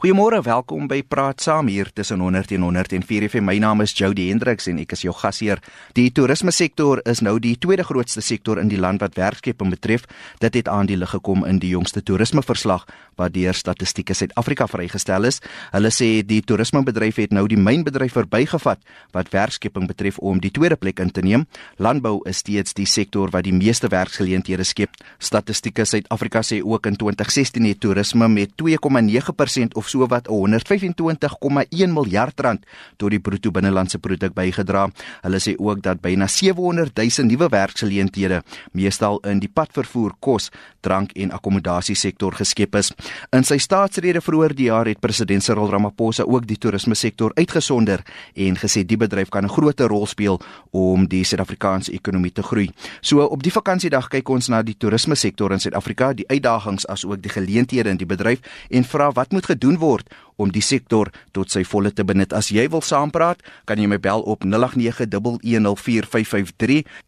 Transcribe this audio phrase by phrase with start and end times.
[0.00, 3.44] Goeiemôre, welkom by Praat Saam hier tussen 100 en 104 FM.
[3.44, 5.60] My naam is Jody Hendriks en ek is jou gasheer.
[5.92, 10.06] Die toerisme sektor is nou die tweede grootste sektor in die land wat werkskeping betref.
[10.40, 12.86] Dit het aan die lig gekom in die jongste toerismeverslag
[13.20, 15.42] wat deur Statistiek Suid-Afrika vrygestel is.
[15.74, 18.80] Hulle sê die toerismebedryf het nou die mynbedryf verbygevat
[19.12, 21.44] wat werkskeping betref om die tweede plek in te neem.
[21.76, 24.96] Landbou is steeds die sektor wat die meeste werksgeleenthede skep.
[25.20, 32.40] Statistiek Suid-Afrika sê ook in 2016 het toerisme met 2,9% of so wat 125,1 miljard
[32.40, 34.86] rand tot die bruto binnelandse produk bygedra.
[35.24, 41.12] Hulle sê ook dat byna 700 000 nuwe werksgeleenthede, meestal in die padvervoer, kos, drank
[41.12, 42.92] en akkommodasie sektor geskep is.
[43.32, 48.04] In sy staatsrede vroeër die jaar het president Cyril Ramaphosa ook die toerisme sektor uitgesonder
[48.34, 50.40] en gesê die bedryf kan 'n groot rol speel
[50.70, 52.70] om die Suid-Afrikaanse ekonomie te groei.
[53.00, 57.22] So op die vakansiedag kyk ons na die toerisme sektor in Suid-Afrika, die uitdagings asook
[57.22, 58.38] die geleenthede in die bedryf
[58.70, 60.08] en vra wat moet gedoen word
[60.40, 62.32] om die sektor tot sy volle te benut.
[62.36, 63.38] As jy wil saampraat,
[63.68, 64.52] kan jy my bel op 0891104553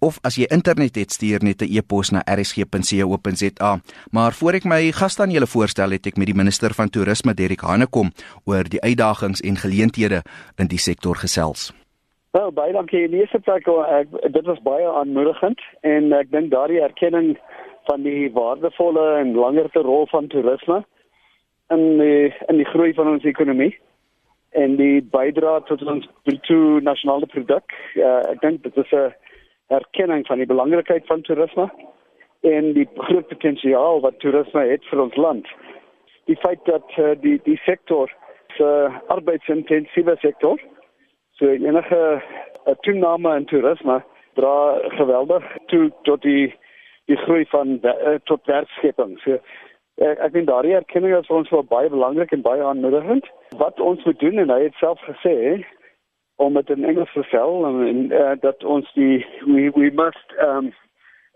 [0.04, 3.61] of as jy internet het, stuur net 'n e-pos na rsg.co.za.
[4.10, 7.34] Maar voor ek my gas aan julle voorstel, het ek met die minister van toerisme,
[7.34, 8.10] Derek Hanekom,
[8.44, 10.22] oor die uitdagings en geleenthede
[10.58, 11.70] in die sektor gesels.
[12.32, 13.08] Wel, baie dankie.
[13.12, 17.34] Die eerste plek, ek, dit was baie aanmoedigend en ek dink daardie erkenning
[17.91, 20.82] van die waardevolle en langerste rol van toerisme
[21.74, 23.72] in die in die groei van ons ekonomie
[24.56, 27.76] en die bydra tot ons bruto nasionale produk.
[27.97, 29.12] Uh, ek dink dit is 'n
[29.69, 31.70] erkenning van die belangrikheid van toerisme
[32.42, 35.48] en die groot potensiaal wat toerisme het vir ons land.
[36.30, 38.10] Die feit dat uh, die die sektor
[38.56, 40.60] se uh, arbeidsintensieve sektor
[41.38, 42.00] so enige
[42.66, 44.02] uh, toename in toerisme
[44.38, 46.54] dra geweldig toe tot die
[47.10, 49.16] die groei van uh, tot werkskepping.
[49.24, 49.38] So
[50.02, 53.26] ek ek dink daardie erkenning is vir ons wel baie belangrik en baie aanmoedigend.
[53.62, 55.64] Wat ons moet doen en hy het self gesê
[56.42, 60.72] om met 'n Engels te sel en uh, dat ons die we we must um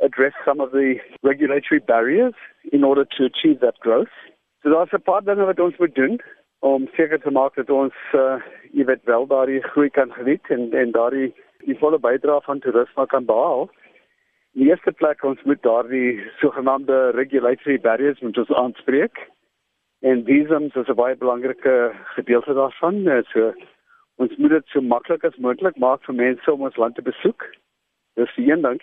[0.00, 2.34] address some of the regulatory barriers
[2.72, 4.14] in order to achieve that growth.
[4.62, 6.20] So daar's 'n paar dinge wat ons moet doen
[6.60, 8.40] om seker te maak dat ons uh,
[8.72, 11.34] jy weet wel daardie groei kan geniet en en daardie
[11.64, 13.70] die volle bydrae van toerisme kan behaal
[14.56, 19.18] die eerste plek ons moet daardie sogenaamde regulatory barriers moet ons aanspreek.
[20.00, 23.06] En visums is 'n baie belangrike gedeelte daarvan.
[23.08, 23.52] Eh, so
[24.16, 27.44] ons moet dit so maklik as moontlik maak vir mense om ons land te besoek.
[28.14, 28.80] Dis die een ding.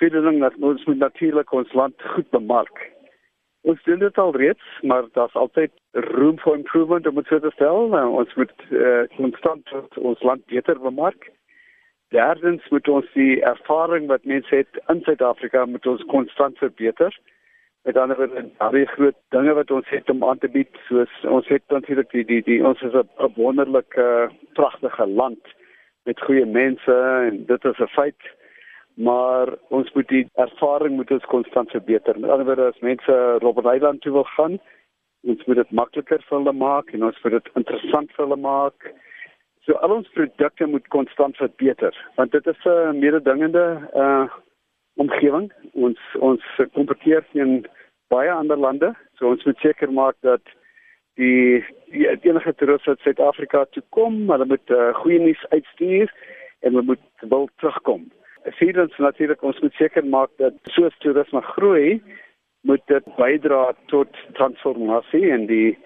[0.00, 2.78] Tweede ding dat ons moet natuurlik ons land goed bemark.
[3.68, 7.50] Ons doen dit al reeds, maar daar's altyd room for improvement om dit so te
[7.52, 7.88] stel.
[7.92, 11.28] Nou, ons moet uh, konstant ons land beter bemark.
[12.16, 17.20] Derdens moet ons die ervaring wat mense het in Suid-Afrika moet ons konstant verbeter.
[17.84, 21.52] Met ander woorde, baie groot dinge wat ons het om aan te bied, soos ons
[21.52, 25.56] het natuurlik die die die ons is 'n wonderlike pragtige land
[26.08, 28.22] met goeie mense en dit is 'n feit.
[28.94, 32.18] Maar ons moet die ervaring moet ons konstant verbeter.
[32.18, 34.58] Met ander woorde, as mense Robben Island toe wil gaan,
[35.22, 38.92] ons moet dit makliker vir hulle maak en ons moet dit interessant vir hulle maak.
[39.64, 44.28] So al ons produkte moet konstant verbeter want dit is 'n mededingende uh
[44.96, 45.52] omgewing.
[45.72, 47.66] Ons ons kompeteer teen
[48.08, 48.94] baie ander lande.
[49.18, 50.42] So ons moet seker maak dat
[51.20, 56.12] die, die enige toerist wat Suid-Afrika toe kom, hulle moet uh, goeie nuus uitstuur
[56.60, 58.08] en hulle moet wil terugkom.
[58.44, 62.00] Vierdens natuurlik ons moet seker maak dat soos toerisme groei,
[62.68, 65.78] moet dit bydra tot transformasie en die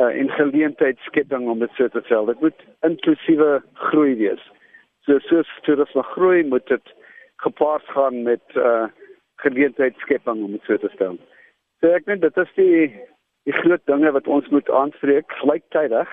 [0.00, 2.26] uh, en geleentheidsskepping om dit so te stel.
[2.26, 4.42] Dit moet inklusiewe groei wees.
[5.04, 6.94] So soos toerisme groei, moet dit
[7.44, 8.86] gepaard gaan met uh,
[9.44, 11.18] geleentheidsskepping om dit so te stel.
[11.80, 12.78] So ek dink dit is die
[13.44, 16.08] die groot dinge wat ons moet aanspreek gelyktydig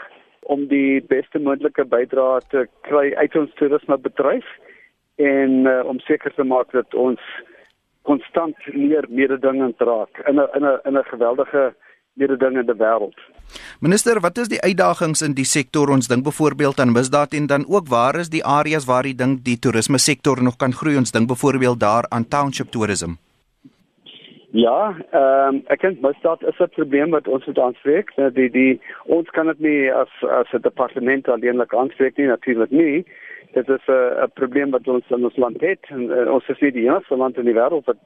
[0.51, 4.47] om die beste moontlike bydrae te kry uit ons toerismebedryf
[5.21, 7.21] en uh, om seker te maak dat ons
[8.01, 11.73] konstant meer mededingend raak in 'n in 'n in 'n geweldige
[12.13, 13.17] mededingende wêreld.
[13.79, 15.89] Minister, wat is die uitdagings in die sektor?
[15.89, 19.43] Ons dink byvoorbeeld aan misdaad en dan ook waar is die areas waar jy dink
[19.43, 20.97] die toerisme sektor nog kan groei?
[20.97, 23.17] Ons dink byvoorbeeld daar aan township tourism.
[24.51, 28.11] Ja, ehm um, ek dink misdaad is 'n probleem wat ons moet aanspreek.
[28.17, 32.71] Nou, die die ons kan dit nie as as 'n departement alleenlik aanspreek nie, natuurlik
[32.71, 33.05] nie.
[33.53, 36.59] Dit is 'n 'n probleem wat ons in ons land het en uh, ons is
[36.59, 38.03] nie die enigste land in die wêreld wat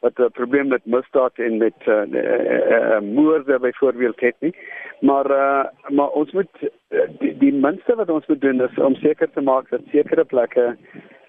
[0.00, 4.54] wat 'n probleem met misdaad en met uh, uh, uh, moorde byvoorbeeld het nie.
[5.00, 8.94] Maar uh, maar ons moet uh, die, die minste wat ons moet doen is om
[8.94, 10.76] seker te maak dat sekere plekke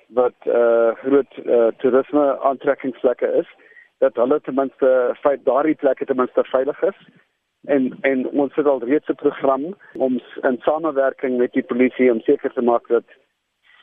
[0.08, 3.48] wat uh, groot uh, toerisme aantrekkingsplekke is,
[3.98, 6.98] dat hulle ten minste feit daardie plekke ten minste veilig is
[7.64, 12.22] en en ons het al reeds 'n program om in samewerking met die polisie om
[12.22, 13.04] seker te maak dat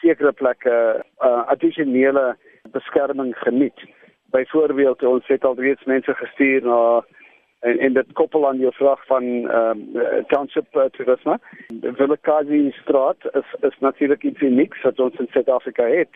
[0.00, 0.74] sekere plekke
[1.22, 2.36] uh, addisionele
[2.72, 3.80] beskerming geniet.
[4.30, 7.04] Byvoorbeeld ons het al reeds mense gestuur na
[7.60, 11.38] en en dit koppel aan jou vraag van ehm um, township uh, toerisme.
[11.68, 16.14] Die Vilakazi straat is is natuurlik iets unieks wat ons in Suid-Afrika het.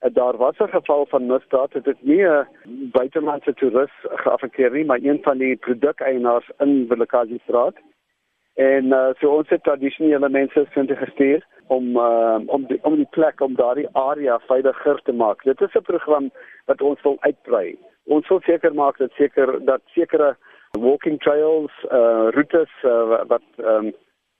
[0.00, 2.46] Uh, daar was 'n geval van misdaad het dit nie 'n
[2.92, 7.76] buitelandse toerist geaffekteer nie, maar een van die produkeienaars in Vilakazi straat.
[8.54, 11.46] En uh, so ons het tradisionele mense sinne gestuur
[11.76, 15.42] om uh, om die, om die plek om daardie area veiliger te maak.
[15.46, 16.30] Dit is 'n program
[16.66, 17.78] wat ons wil uitbrei.
[18.04, 20.36] Ons wil seker maak dat seker dat sekere
[20.78, 23.92] walking trails, uh roetes uh, wat ehm um,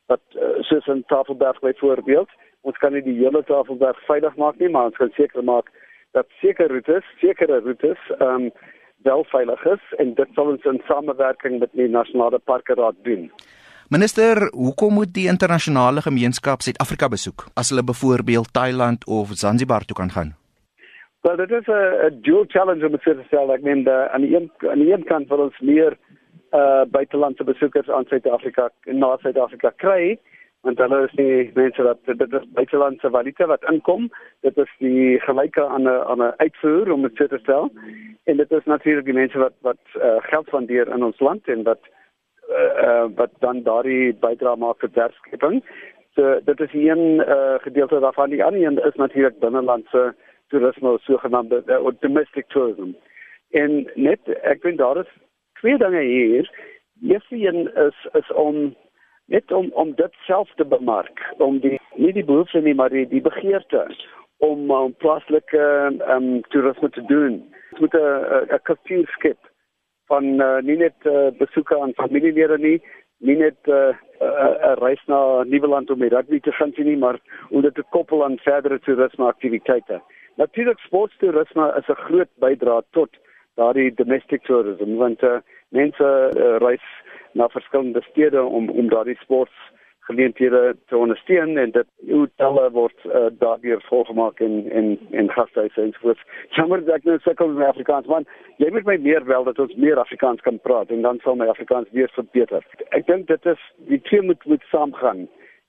[0.07, 2.31] wat uh, soos in Tafelberg byvoorbeeld,
[2.61, 5.71] ons kan nie die hele Tafelberg veilig maak nie, maar ons kan seker maak
[6.13, 8.51] dat sekere roetes, sekere roetes ehm um,
[9.03, 13.31] wel veilig is en dit sal ons in samewerking met die Nasionale Parke Raad doen.
[13.91, 19.97] Minister, hoekom moet die internasionale gemeenskap Suid-Afrika besoek as hulle byvoorbeeld Thailand of Zanzibar toe
[19.99, 20.31] kan gaan?
[21.27, 24.79] Well, dit is 'n dual challenge om te sê, ek meen aan die een aan
[24.79, 25.99] die een kant wil ons meer
[26.53, 30.19] uh buitelandse besoekers aan Suid-Afrika na Suid-Afrika kry
[30.63, 34.11] want hulle is nie mense wat dit is buitelandse valuta wat inkom.
[34.41, 37.73] Dit is die gelyke aan 'n aan 'n uitvoer om dit te stel.
[38.25, 41.63] En dit is natuurlik die mense wat wat uh, geld spandeer in ons land en
[41.63, 42.00] wat uh,
[42.51, 45.63] uh wat dan daardie bydra maak vir werkskepping
[46.15, 50.15] so dit is een uh gedeelte daarvan die ander een is natuurlik binnelandse
[50.49, 52.95] toerisme sogenaamde uh, domestic tourism
[53.51, 55.11] en net ek vind daar is
[55.61, 56.51] twee dinge hier.
[57.01, 58.75] Die eerste een is is om
[59.25, 63.07] net om om dit self te bemark, om die nie die behoefte nie, maar die
[63.09, 63.87] die begeerte
[64.37, 65.65] om um, plaaslike
[66.09, 67.43] um, toerisme te doen.
[67.71, 69.39] Dit moet 'n 'n kultuurskip
[70.11, 72.79] van uh, nie net uh, besoeke aan familielede nie,
[73.19, 76.97] nie net 'n uh, uh, uh, reis na Nieuweland om met rugby te gaan nie,
[76.97, 77.19] maar
[77.51, 80.01] om dit te koppel aan verdere toerisme aktiwiteite.
[80.37, 83.11] Natuurlik sporttoerisme is 'n groot bydrae tot
[83.55, 86.05] daardie domestic tourism want uh, mense
[86.37, 86.87] uh, reis
[87.33, 89.57] na verskillende stede om om daardie sports
[90.09, 95.93] geleenthede te ondersteun en dit hotelle word uh, daardeur volgemaak in in in gastehuise en
[95.99, 96.23] soos
[96.59, 98.27] jammer dat ek nou sukkel met Afrikaans man
[98.63, 101.49] jy moet my meer wel dat ons meer Afrikaans kan praat en dan sal my
[101.53, 105.29] Afrikaans weer verbeter ek dink dit is die twee moet moet saamgaan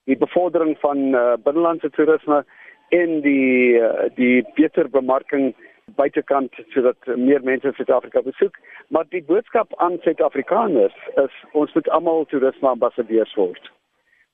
[0.10, 2.44] die bevordering van uh, binnelandse toerisme
[2.90, 5.54] en die uh, die beter bemarking
[5.96, 8.58] buitekant sodat meer mense Suid-Afrika besoek.
[8.88, 13.72] Maar die boodskap aan Suid-Afrikaners is ons moet almal toerisme ambassadeurs word.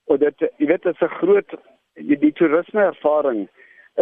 [0.07, 1.57] En dit jy weet dit is 'n groot
[1.97, 3.47] die, die toerisme ervaring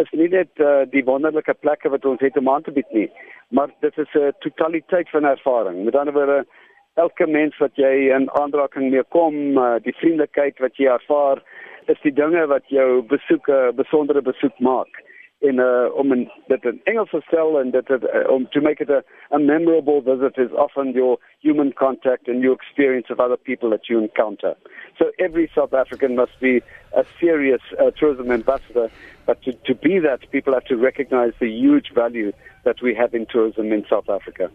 [0.00, 3.08] is nie net uh, die wonderlike plekke wat ons het om aan te bied nie,
[3.48, 5.84] maar dit is 'n totaliteit van ervaring.
[5.84, 6.46] Met ander woorde
[6.94, 11.42] elke mens wat jy in aanraking mee kom, uh, die vriendelikheid wat jy ervaar,
[11.86, 15.02] is die dinge wat jou besoeke uh, besondere besoek maak
[15.40, 20.00] in uh, om in dit in Engels te uh, to make it a, a memorable
[20.00, 24.54] visit is often your human contact and your experience of other people that you encounter.
[24.98, 26.62] So every South African must be
[26.96, 28.90] a serious uh, tourism ambassador,
[29.26, 32.32] but to, to be that, people have to recognize the huge value
[32.64, 34.50] that we have in tourism in South Africa.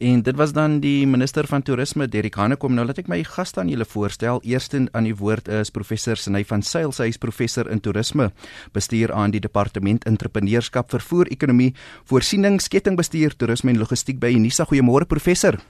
[0.00, 2.72] En dit was dan die minister van toerisme Derek Hanekom.
[2.72, 4.38] Nou laat ek my gas aan julle voorstel.
[4.48, 6.88] Eerstens aan die woord is professor Sney van Sail.
[6.96, 8.30] Sy is professor in toerisme,
[8.72, 11.74] bestuur aan die departement entrepreneurskap, vervoer, ekonomie,
[12.08, 14.64] voorsiening, kettingbestuur, toerisme en logistiek by Unisa.
[14.70, 15.60] Goeiemôre professor.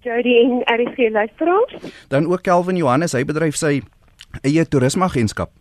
[0.00, 1.92] Jody en RC luisteraars.
[2.08, 3.82] Dan ook Kelvin Johannes, hy bedryf sy
[4.40, 5.52] eie toerismeagentskap.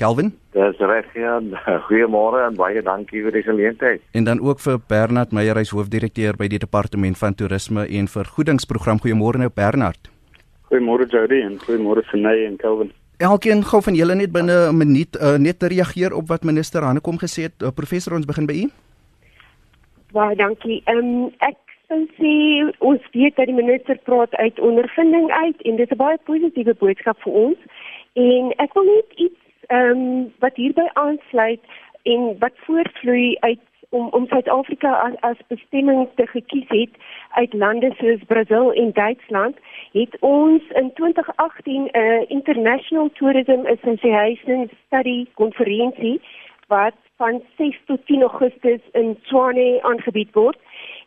[0.00, 0.30] Kelvin?
[0.56, 1.34] Dis reg ja.
[1.88, 4.00] Goeiemôre en baie dankie vir die geleentheid.
[4.16, 9.02] En dan ook vir Bernard Meyer, hy's hoofdirekteur by die Departement van Toerisme en Vergoedingsprogram.
[9.04, 10.08] Goeiemôre nou Bernard.
[10.70, 12.92] Goeiemôre Jody en goeiemôre Senay en Kelvin.
[13.20, 16.82] Elkeen gou van julle net binne 'n minuut uh, net te reageer op wat minister
[16.82, 17.56] Hanekom gesê het.
[17.62, 18.70] Uh, professor, ons begin by u.
[20.12, 20.80] Baie dankie.
[20.86, 22.32] Ehm um, ek sou sê
[22.78, 26.74] ons weet dat die minister praat uit ondervinding uit en dit is 'n baie positiewe
[26.74, 27.58] boodskap vir ons.
[28.14, 29.39] En ek wil net iets
[29.70, 31.60] ehm um, wat hierby aansluit
[32.02, 36.90] en wat voortvloei uit om om Suid-Afrika as as bestemming te gekies het
[37.30, 39.56] uit lande soos Brasil en Duitsland
[39.92, 46.20] het ons in 2018 'n uh, International Tourism Association study konferensie
[46.66, 50.58] wat van 6 tot 10 Augustus in Tshwane aangebied word.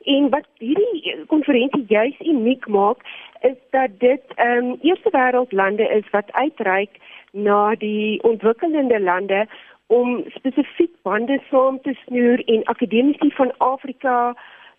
[0.03, 2.99] En wat hierdie konferensie juis uniek maak
[3.41, 6.99] is dat dit ehm um, eerste wêreld lande is wat uitreik
[7.33, 9.45] na die ontwikkelende lande
[9.87, 14.35] om spesifiek bande saam te snoer en akademici van Afrika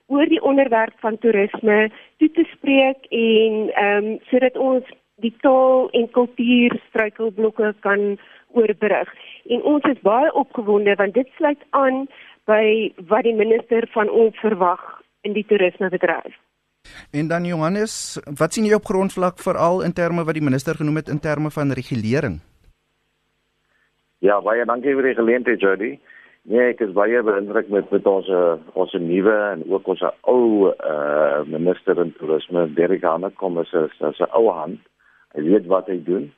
[0.06, 5.88] oor die onderwerp van toerisme toe te spreek en ehm um, sodat ons die taal
[5.90, 8.18] en kultuur struikelblokke kan
[8.54, 9.10] oorbrug.
[9.48, 12.06] En ons is baie opgewonde want dit sluit aan
[12.50, 14.82] by wat die minister van ons verwag
[15.22, 16.34] in die toerismebedryf.
[17.10, 21.02] En dan Johannes, wat sien jy op grondvlak veral in terme wat die minister genoem
[21.02, 22.40] het in terme van regulering?
[24.24, 25.92] Ja, baie dankie vir die geleentheid, Jody.
[26.44, 28.28] Nee, ek is baie beïndruk met met ons
[28.76, 34.50] ons nuwe en ook ons ou uh minister in toerisme, Derek Hanekom, is 'n ou
[34.52, 34.80] hand.
[35.34, 36.32] Hy weet wat hy doen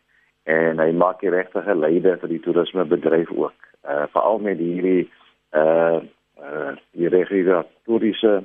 [0.44, 3.58] en hy maak die regte geleide vir die toerismebedryf ook.
[3.82, 5.10] Uh veral met hierdie
[5.54, 5.98] uh
[6.38, 8.42] uh die regulatoriese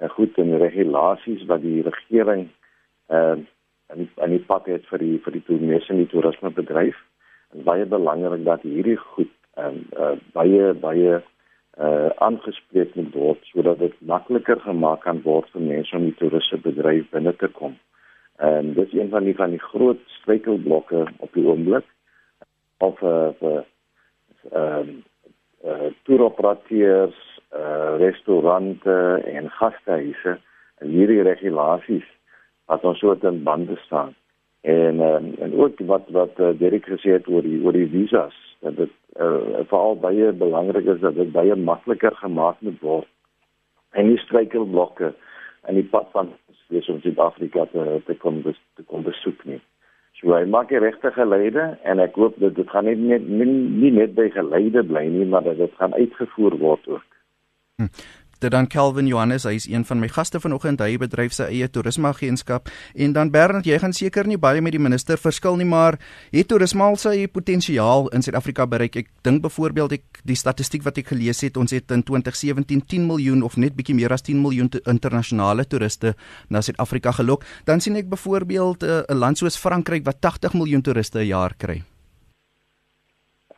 [0.00, 2.48] uh, goed en regulasies wat die regering
[3.08, 3.38] uh
[3.88, 6.96] en en die pad het vir die vir die toerisme en die toerismebedryf.
[7.56, 11.22] En baie belangrik dat hierdie goed en uh, baie baie
[11.78, 16.62] uh aangespreek moet word sodat dit makliker gemaak kan word vir mense om die toeristiese
[16.66, 17.78] bedryf binne te kom.
[18.36, 21.86] En dit is een van die van die groot struikelblokke op die oomblik
[22.78, 23.62] of uh
[24.52, 24.90] ehm
[25.64, 27.16] uh, toeroperateurs,
[27.56, 30.38] uh restaurante en gastehuise
[30.78, 32.06] en hierdie regulasies
[32.68, 34.14] wat ons so in bande staan.
[34.60, 38.36] En um, en ook wat wat uh, Derek gesê het oor die oor die visas
[38.60, 43.08] dat dit uh, veral baie belangrik is dat dit baie makliker gemaak moet word
[43.96, 45.14] en nie struikelblokke
[45.68, 46.34] in die pad van
[46.68, 49.60] wees om Suid-Afrika te te kom bes, te kom besoek nie.
[50.18, 53.46] So hy maak die regte geleide en ek hoop dat dit gaan nie net nie,
[53.48, 57.07] nie net by geleide bly nie, maar dat dit gaan uitgevoer word ook.
[57.78, 57.86] Hm.
[58.38, 60.80] Dit dan Calvin Johannes, hy is een van my gaste vanoggend.
[60.82, 64.82] Hy bedryf sy eie toerismeagentskap en dan Bernard, jy gaan seker nie baie met die
[64.82, 65.98] minister verskil nie, maar
[66.30, 68.98] het toerisme al sy potensiaal in Suid-Afrika bereik?
[69.02, 73.08] Ek dink byvoorbeeld ek die statistiek wat ek gelees het, ons het in 2017 10
[73.10, 76.14] miljoen of net bietjie meer as 10 miljoen internasionale toeriste
[76.50, 77.46] na Suid-Afrika gelok.
[77.66, 81.26] Dan sien ek byvoorbeeld eh, 'n uh, land soos Frankryk wat 80 miljoen toeriste 'n
[81.26, 81.82] jaar kry.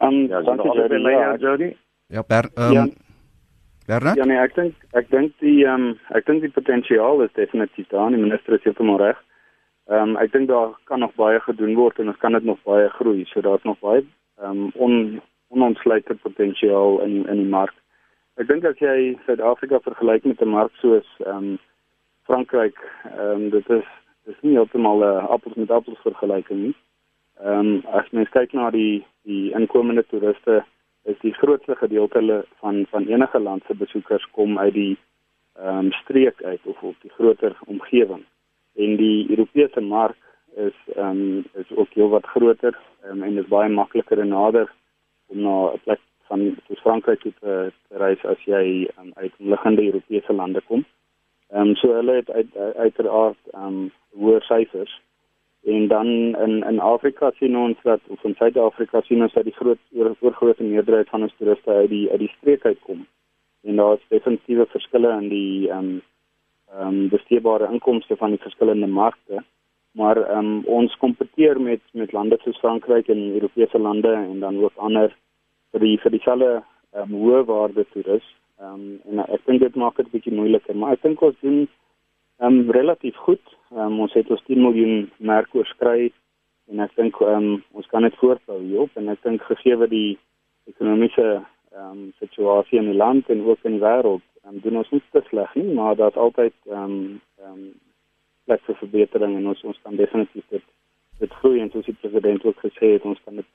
[0.01, 0.73] Um, ja, dankie
[1.41, 1.77] Jody.
[2.09, 2.89] Ja, Ber, um, ja.
[3.91, 4.17] Bernard?
[4.17, 7.89] Ja nee, ek dink ek dink die ehm um, ek dink die potensiaal is definitief
[7.91, 8.13] daar.
[8.15, 9.19] Die minister is heeltemal reg.
[9.91, 12.61] Ehm um, ek dink daar kan nog baie gedoen word en ons kan dit nog
[12.69, 13.25] baie groei.
[13.33, 14.05] So daar's nog baie
[14.39, 14.95] ehm um, on
[15.51, 17.75] onontsluite potensiaal in in die mark.
[18.39, 21.59] Ek dink as jy Suid-Afrika vergelyk met 'n mark soos ehm um,
[22.31, 22.79] Frankryk,
[23.11, 23.89] ehm um, dit is
[24.27, 26.77] dis nie heeltemal 'n uh, appels met appels vergelyking nie.
[27.43, 30.63] Ehm um, as mens kyk na die die inkomende toeriste
[31.05, 34.99] is die grootste gedeelte van van enige land se besoekers kom uit die
[35.55, 38.25] ehm um, streek uit of op die groter omgewing.
[38.77, 40.17] En die Europese mark
[40.57, 44.73] is ehm um, is ook heelwat groter um, en is baie makliker en nader
[45.27, 49.85] om na 'n plek van soos Frankryk te, te reis as jy um, uit omliggende
[49.85, 50.85] Europese lande kom.
[51.51, 55.01] Ehm um, so hulle het uit, uiteraard ehm um, hoë syfers
[55.71, 56.07] en dan
[56.47, 59.79] in in Afrika sien ons dat of in Suid-Afrika sien ons dat die groot
[60.21, 63.07] oorgrootste meerderheid van ons toeriste uit die uit die streek uitkom.
[63.63, 66.03] En daar is definitiewe verskille in die ehm um,
[66.71, 69.45] ehm um, besteedbare inkomste van die verskillende markte.
[69.93, 74.63] Maar ehm um, ons kompeteer met met lande soos Frankryk en Europese lande en dan
[74.63, 75.17] ook ander
[75.71, 76.53] vir die vir dieselfde
[76.93, 78.27] ehm um, hoë waarde toerus.
[78.61, 81.69] Ehm um, en ek dink dit maak dit bietjie moeiliker, maar ek dink ons doen
[82.41, 83.43] ehm um, relatief goed.
[83.71, 86.13] Ehm um, ons het ons 10 miljoen merk oorskry
[86.73, 90.19] en ek dink ehm um, ons kan dit voortbou hierop en ek dink gegee die
[90.73, 94.81] ekonomiese ehm um, situasie in die land en ook in die wêreld, ehm um, doen
[94.83, 97.71] ons nie te sleg nie, maar daar's altyd ehm um, ehm um,
[98.49, 100.67] plek vir verbetering en ons ons kan definitief dit
[101.21, 103.51] dit groei en soos die president ook gesê het, ons kan dit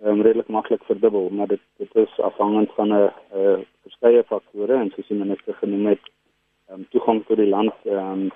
[0.00, 4.90] ehm um, redelik maklik verdubbel, maar dit dit is afhangend van 'n verskeie faktore en
[4.94, 6.12] soos die minister genoem het
[6.72, 8.30] um, toegang tot die land ehm um,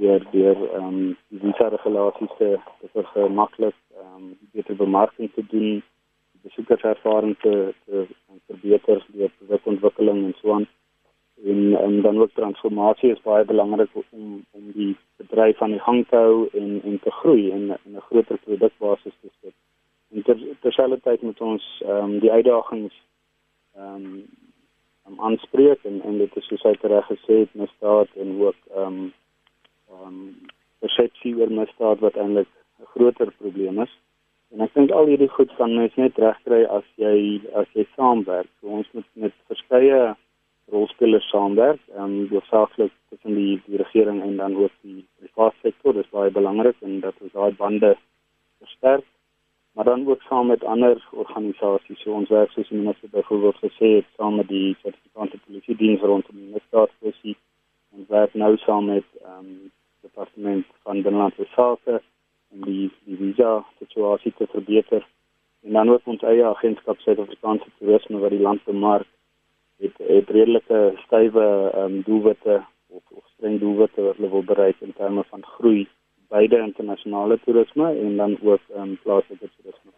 [0.00, 2.50] deur deur ehm um, die visa regulasies te
[2.80, 5.82] te vermaklik ehm um, beter bemarking te doen
[6.42, 8.06] besoekerservaring te te
[8.46, 10.68] verbeter deur produkontwikkeling en so aan
[11.44, 16.06] en en dan ook transformasie is baie belangrik om om die bedryf aan die gang
[16.08, 19.54] te hou en en te groei en 'n groter produkbasis te skep.
[20.14, 22.94] En ter, terselfdertyd moet ons ehm um, die uitdagings
[23.74, 24.26] ehm um,
[25.08, 28.86] um, aanspreek en en dit is soos hy reg gesê het misdaad en ook ehm
[28.86, 29.12] um,
[29.90, 30.22] ehm um,
[30.80, 32.48] persepsie oor misdaad wat eintlik
[32.80, 33.92] 'n groter probleem is.
[34.52, 38.50] En ek dink al hierdie goed van mens net regkry as jy as jy saamwerk.
[38.60, 40.16] So ons moet met verskeie
[40.72, 45.92] rolspelers saamwerk en um, hoofsaaklik tussen die die regering en dan ook die private sektor.
[45.94, 47.96] Dit is baie belangrik en dat ons daai bande
[48.58, 49.06] versterk
[49.74, 53.94] maar dan ook saam met ander organisasies so ons werk soos die minister byvoorbeeld gesê
[53.98, 57.36] het saam met die sertifikante polisie diens rondom die misdaadkwessie
[57.90, 61.96] Ons werk nou saam met ehm um, departement van binnelandse sake
[62.54, 65.06] om die die visa situasie te verbeter.
[65.66, 69.08] En dan ook ons eie agentskap Suid-Afrikaanse toerisme wat die land bemark
[69.84, 74.86] het het redelike stywe ehm um, doelwitte of, of streng doelwitte wat hulle wil bereik
[74.86, 75.82] in terme van groei
[76.30, 79.92] beide internasionale toerisme en dan ook um, plaaslike toerisme.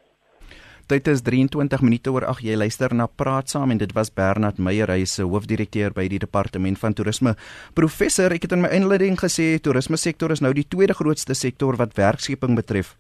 [0.91, 4.59] Dit is 23 minute oor 8 jy luister na Praat saam en dit was Bernard
[4.59, 7.37] Meyer hy is hoofdirekteur by die departement van toerisme.
[7.79, 11.79] Professor, ek het in my inleiding gesê toerisme sektor is nou die tweede grootste sektor
[11.81, 12.97] wat werkskeping betref.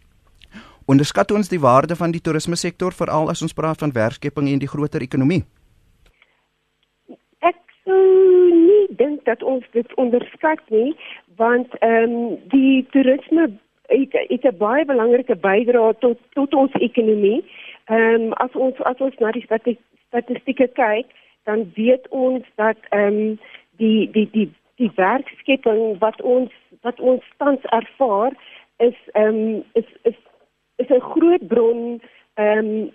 [0.86, 4.62] Onderskat ons die waarde van die toerisme sektor veral as ons praat van werkskeping en
[4.62, 5.42] die groter ekonomie?
[7.86, 10.92] nie dink dat ons dit onderskat nie
[11.36, 13.50] want ehm um, die toerisme
[13.86, 17.44] het, het 'n baie belangrike bydrae tot tot ons ekonomie.
[17.84, 19.46] Ehm um, as ons as ons na die
[20.08, 21.06] statistieke kyk,
[21.44, 23.38] dan weet ons dat ehm um,
[23.76, 28.32] die die die die werkskepping wat ons wat ons tans ervaar
[28.76, 30.18] is ehm um, is is
[30.76, 32.00] is 'n groot bron
[32.34, 32.90] ehm um,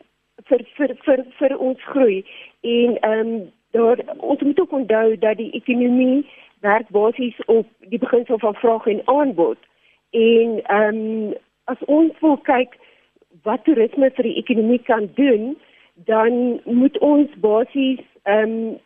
[0.48, 2.26] vir vir vir vir ons groei
[2.62, 6.26] en ehm um, daar ons moet ook onthou dat die ekonomie
[6.60, 9.58] werk basies op die beginsel van vraag en aanbod.
[10.12, 11.34] En ehm um,
[11.64, 12.78] as ons wil kyk
[13.44, 15.58] wat toerisme vir die ekonomie kan doen,
[15.94, 18.78] dan moet ons basies ehm um,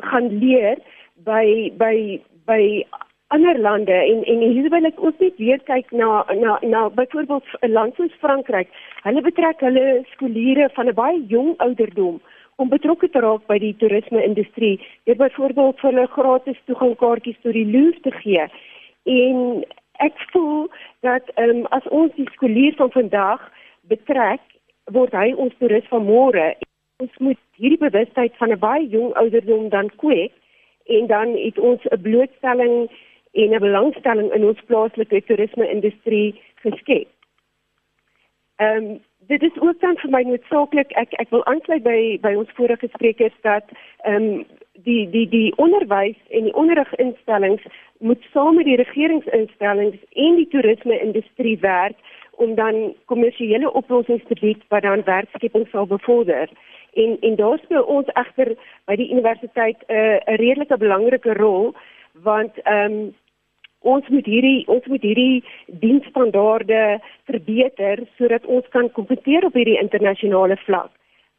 [0.00, 0.78] gaan leer
[1.24, 2.86] by by by
[3.30, 7.44] ander lande en en hier wil ek ook net weer kyk na na na byvoorbeeld
[7.60, 8.68] 'n land soos Frankryk.
[9.02, 12.20] Hulle betrek hulle skooliere van 'n baie jong ouderdom
[12.60, 14.76] om betrokke te raak by die toerisme-industrie.
[15.08, 18.46] Deur byvoorbeeld vir hulle gratis toegangkaartjies tot die Louvre te gee.
[19.08, 19.64] En
[20.04, 20.68] ek voel
[21.06, 23.46] dat ehm um, as ons die skoolier van vandag
[23.92, 24.42] betrek,
[24.92, 26.52] word hy ons toerist van môre.
[27.00, 30.32] Ons moet hierdie bewustheid van 'n baie jong ouderdom dan kweek
[30.96, 32.90] en dan het ons 'n blootstelling
[33.32, 37.08] en 'n belangstelling in ons plaaslike toerisme-industrie geskep.
[38.56, 39.00] Ehm um,
[39.30, 42.88] dit is ook dan vir my noodsaaklik ek ek wil aansluit by by ons vorige
[42.94, 43.66] sprekers dat
[44.02, 44.46] ehm um,
[44.88, 47.62] die die die onderwys en die onderriginstellings
[48.08, 51.98] moet saam met die regeringsinstellings en die toerisme industrie werk
[52.44, 56.48] om dan kommersiële oplossings te bied wat dan werkskeping sal bevorder.
[56.92, 58.54] En en daar speel ons egter
[58.90, 61.74] by die universiteit 'n uh, 'n redelike belangrike rol
[62.12, 63.14] want ehm um,
[63.80, 70.56] ons moet hierdie ons moet hierdie diensstandaarde verbeter sodat ons kan kompeteer op hierdie internasionale
[70.66, 70.90] vlak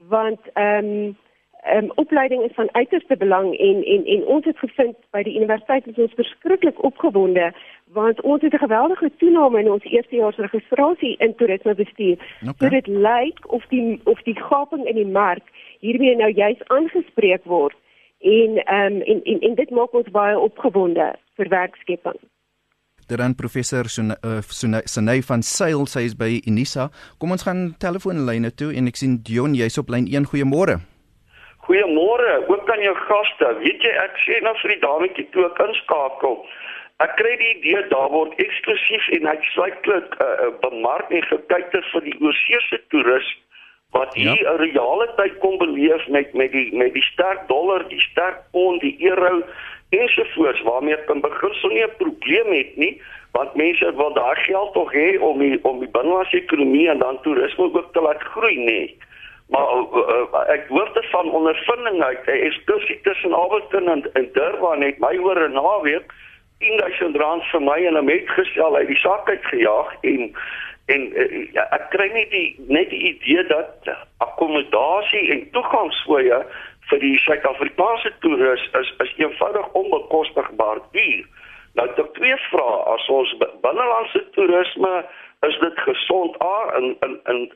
[0.09, 1.17] want ehm um,
[1.61, 5.35] ehm um, opleiding is van uiterste belang en en en ons het gevind by die
[5.35, 7.51] universiteit is ons verskriklik opgewonde
[7.93, 12.17] want ons het 'n geweldige toename in ons eerstejaars registrasie in toerisme bestuur.
[12.41, 12.53] Okay.
[12.59, 15.43] So dit lyk of die of die gaping in die mark
[15.79, 17.75] hiermee nou juis aangespreek word
[18.21, 22.19] en ehm um, en, en en dit maak ons baie opgewonde vir werkskepping.
[23.07, 26.87] Dan professor Sunay uh, van Sail, sy is by Unisa.
[27.19, 30.29] Kom ons gaan telefoonlyne toe en ek sien Dion, jy's op lyn 1.
[30.31, 30.77] Goeiemôre.
[31.67, 33.49] Goeiemôre, ook aan jou gaste.
[33.59, 36.39] Weet jy ek sê nou vir die dametjie toe ek inskakel.
[37.03, 42.07] Ek kry die idee daar word eksklusief en uitsluitlik uh, uh, bemark en gekyker vir
[42.07, 43.27] die oorsese toerus
[43.91, 44.55] wat hier 'n ja.
[44.55, 48.95] reale tyd kom beleef met met die met die sterk dollar, die sterk pond, die
[48.99, 49.43] euro
[49.89, 53.01] ensovoorts waarmee ek in beginsel nie 'n probleem het nie
[53.31, 57.21] want mense wil daai geld tog hê om die om die binnelandse ekonomie en dan
[57.21, 58.81] toerisme ook te laat groei nê
[59.51, 62.59] maar uh, uh, ek hoor dit van ondervinding uit hy is
[63.03, 66.13] tussen Alberton en, en Durban het my oor 'n naweek
[66.61, 70.33] 10000 rand vir my en 'n met gestel uit die sak uit gejaag en
[70.85, 76.39] en uh, ja, ek kry net die net die idee dat akkommodasie en toegangsfooie
[76.89, 81.25] vir die Suid-Afrikaanse toerus is is eenvoudig onbekostigbaar duur.
[81.79, 84.93] Nou te twee vrae, as ons binnelandse toerisme
[85.47, 87.51] is dit gesond a in in in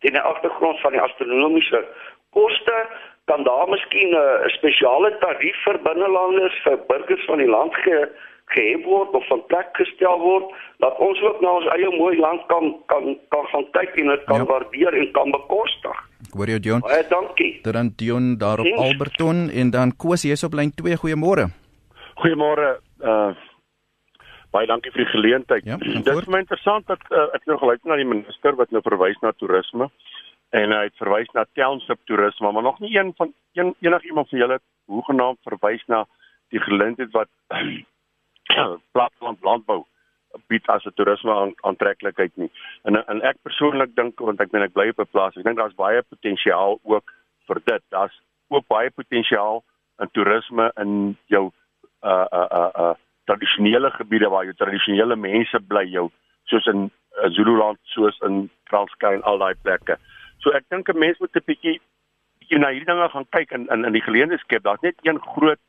[0.00, 1.84] in die agtergrond van die astronomiese
[2.30, 2.78] koste
[3.30, 8.08] kan daar miskien 'n spesiale tarief vir binnelanders vir burgers van die land ge
[8.54, 10.44] gehef word of van plek gestel word
[10.78, 14.24] dat ons ook na ons eie mooi land kan kan kan gaan kyk en dit
[14.24, 14.46] kan ja.
[14.50, 15.98] waardeer en kan bekostig.
[16.28, 16.80] Ek hoor jou Dion.
[16.86, 17.52] Baie dankie.
[17.62, 20.96] Dan Dion daar op Alberton en dan Koos hier is op lyn 2.
[21.02, 21.50] Goeiemôre.
[22.22, 22.78] Goeiemôre.
[23.02, 23.34] Uh
[24.54, 25.64] baie dankie vir die geleentheid.
[25.64, 28.80] Ja, Dit is my interessant dat uh, ek nou geluister na die minister wat nou
[28.86, 29.90] verwys na toerisme
[30.50, 34.38] en hy het verwys na township toerisme, maar nog nie een van een enigiemand van
[34.38, 36.04] julle hoegenaamd verwys na
[36.48, 37.28] die geleentheid wat
[38.94, 39.84] platteland landbou
[40.46, 42.50] bied as 'n toerisme aantreklikheid nie.
[42.82, 45.56] En en ek persoonlik dink want ek ben ek bly op 'n plaas, ek dink
[45.56, 47.12] daar's baie potensiaal ook
[47.46, 47.82] vir dit.
[47.88, 49.64] Daar's ook baie potensiaal
[49.98, 51.50] in toerisme in jou
[52.02, 56.10] uh uh uh, uh tradisionele gebiede waar jou tradisionele mense bly jou
[56.44, 59.98] soos in uh, Zululand soos in Transkei en al daai plekke.
[60.38, 61.80] So ek dink 'n mens moet 'n bietjie
[62.40, 64.62] bietjie na hierdie dinge gaan kyk in in in die geleenthede.
[64.62, 65.60] Daar's net een groot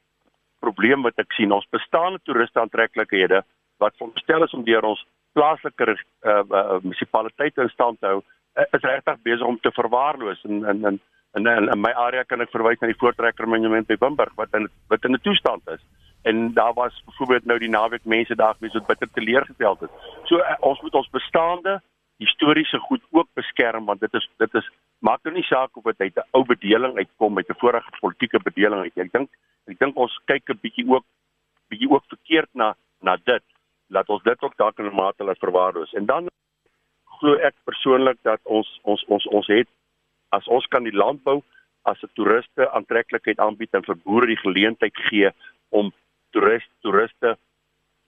[0.59, 1.51] probleem wat ek sien.
[1.51, 3.43] Ons bestaande toeriste aantreklikhede
[3.77, 5.05] wat veronderstel is om deur ons
[5.37, 8.21] plaaslike uh, uh, munisipaliteite in stand te hou,
[8.57, 10.99] uh, is regtig besig om te verwaarloos en en en
[11.35, 14.53] in in, in my area kan ek verwys na die voortrekker monument by Wimberg wat
[14.57, 15.83] in wat in 'n toestand is.
[16.23, 19.91] En daar was byvoorbeeld nou die naweek mense daar gewees wat bitter teleurgestel het.
[20.25, 21.81] So uh, ons moet ons bestaande
[22.17, 26.01] historiese goed ook beskerm want dit is dit is maak nou nie saak of dit
[26.01, 28.97] uit 'n ou bedeling uitkom met 'n vorige politieke bedeling uit.
[28.97, 29.29] Ek dink
[29.67, 31.05] ek dink ons kyk 'n bietjie ook
[31.69, 33.43] bietjie ook verkeerd na na dit.
[33.89, 35.93] Laat ons dit ook dalk in 'n mate laat verwaarloos.
[35.93, 36.27] En dan
[37.19, 39.67] glo ek persoonlik dat ons ons ons ons het
[40.29, 41.43] as ons kan die landbou
[41.83, 45.29] as 'n toeriste aantreklikheid aanbied en vir boere die geleentheid gee
[45.69, 45.93] om
[46.31, 47.37] toeriste toeriste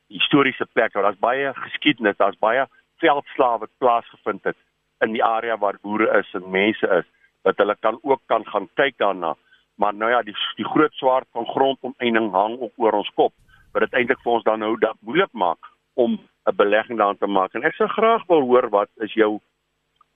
[0.09, 2.65] historiese plekke, daar's baie geskiedenis, daar's baie
[3.03, 4.57] veldslawe wat plaasgevind het
[5.05, 7.07] in die area waar boere is en mense is
[7.47, 9.35] dat hulle kan ook kan gaan kyk daarna.
[9.75, 13.33] Maar nou ja die die groot swaard van grondomeining hang op oor ons kop
[13.73, 17.27] wat dit eintlik vir ons dan nou dat moeilik maak om 'n belegging daarin te
[17.27, 17.53] maak.
[17.53, 19.39] En ek sou graag wil hoor wat is jou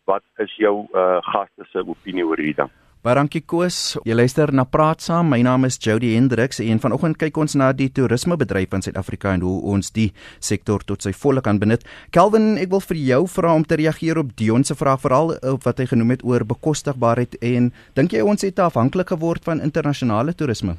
[0.06, 2.72] wat is jou uh, gaste se opinie oor hierdie ding
[3.04, 3.98] Baie dankie Koos.
[4.08, 5.28] Jy luister na Praat Saam.
[5.34, 9.42] My naam is Jody Hendriks en vanoggend kyk ons na die toerismebedryf in Suid-Afrika en
[9.44, 10.06] hoe ons die
[10.40, 11.84] sektor tot sy volle kan benut.
[12.16, 15.68] Kelvin, ek wil vir jou vra om te reageer op Dion se vraag veral op
[15.68, 20.32] wat hy genoem het oor bekostigbaarheid en dink jy ons het afhanklik geword van internasionale
[20.32, 20.78] toerisme?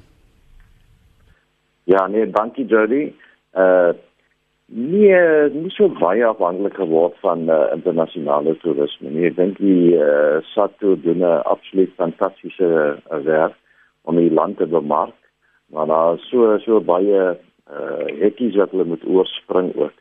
[1.85, 3.11] Ja, nee, dankie Jody.
[3.53, 3.93] Uh
[4.75, 5.19] Nee,
[5.55, 9.29] nie so baie afhanklik geword van uh, internasionale toerisme nie.
[9.29, 13.55] Ek dink die uh, SATO doen 'n absoluut fantastiese uh, werk
[14.03, 15.15] om die land te bemark.
[15.71, 17.23] Maar daar is so so baie
[17.71, 19.95] uh hekkies wat hulle moet oorspring ook.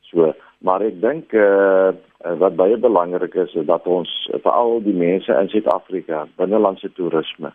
[0.00, 0.30] So,
[0.62, 1.90] maar ek dink uh
[2.38, 4.14] wat baie belangrik is is dat ons
[4.46, 7.50] veral die mense in Suid-Afrika binnelandse toerisme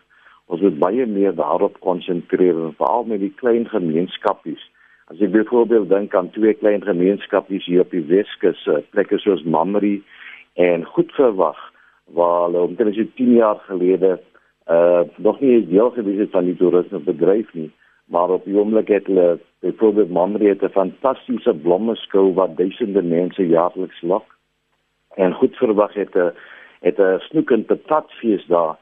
[0.46, 4.62] ons moet baie meer daarop konsentreer, veral met die klein gemeenskappies
[5.06, 9.44] As jy byvoorbeeld dink aan twee klein gemeenskappe hier op die Weskus, eh, plekke soos
[9.46, 10.00] Mamre
[10.58, 11.60] en Goedverwag
[12.16, 14.18] waar hulle omtrent so 10 jaar gelede
[14.66, 17.70] uh nog nie deel gewees het van die toerismebedryf nie,
[18.10, 23.46] maar op die oomblik het hulle byvoorbeeld Mamre het 'n fantastiese blommeskou wat duisende mense
[23.46, 24.26] jaarliks lok.
[25.14, 26.32] En Goedverwag het 'n
[26.80, 28.74] het 'n snoekende patatfees daar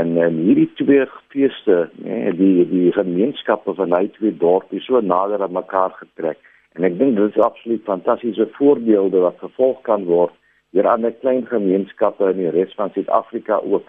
[0.00, 5.42] en en hierdie twee feeste nee die die gemeenskappe van hy twee dorpe so nader
[5.42, 6.38] aan mekaar getrek.
[6.74, 10.34] En ek dink dit is absoluut fantastiese voorbeelde wat gevolg kan word
[10.82, 13.86] aan 'n klein gemeenskappe in die res van Suid-Afrika ook.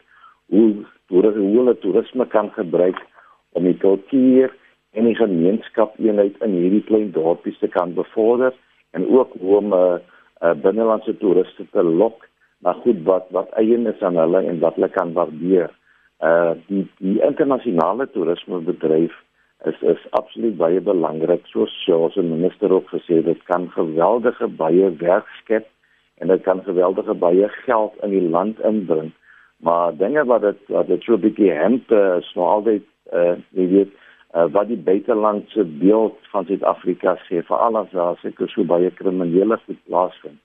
[0.54, 3.00] Hoe hoe hulle toerisme kan gebruik
[3.54, 4.54] om die kultuur
[4.94, 8.54] en die gemeenskap eenheid in hierdie klein dorpies te kan bevorder
[8.91, 9.98] en ook hoe om 'n uh,
[10.41, 12.28] uh, binnelandse toeriste te lok
[12.60, 15.72] na goed wat wat eien is aan hulle en wat hulle kan waardeer
[16.23, 19.13] uh die die internasionale toerismebedryf
[19.65, 21.45] is is absoluut baie belangrik.
[21.51, 25.67] Soos soos 'n minister ook gesê dit kan geweldige baie werk skep
[26.17, 29.12] en dit kan geweldige baie geld in die land inbring.
[29.58, 33.67] Maar dinge wat dit wat dit so bietjie hemp uh, is nou altyd uh jy
[33.67, 33.91] weet
[34.36, 39.58] uh, wat die buitelandse beeld van Suid-Afrika sê veral as daar seker so baie kriminele
[39.65, 40.39] goed plaasvind.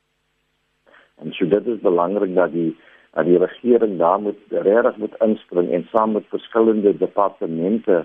[1.20, 2.76] En so dit is belangrik dat die
[3.14, 8.04] dat die regering daar moet regtig moet inspring en saam met verskillende departemente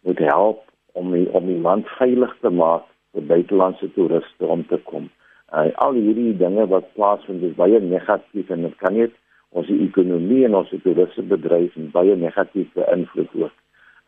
[0.00, 0.62] moet help
[0.92, 5.10] om die, om die land veilig te maak vir buitelandse toeriste om te kom.
[5.54, 9.14] Uh, al hierdie dinge wat plaasvind is baie negatief en dit kan net
[9.54, 13.54] ons ekonomie en ons toerismebedryf baie negatief beïnvloed ook.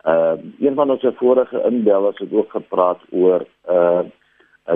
[0.07, 4.03] Uh een van ons vorige inbellers het ook gepraat oor uh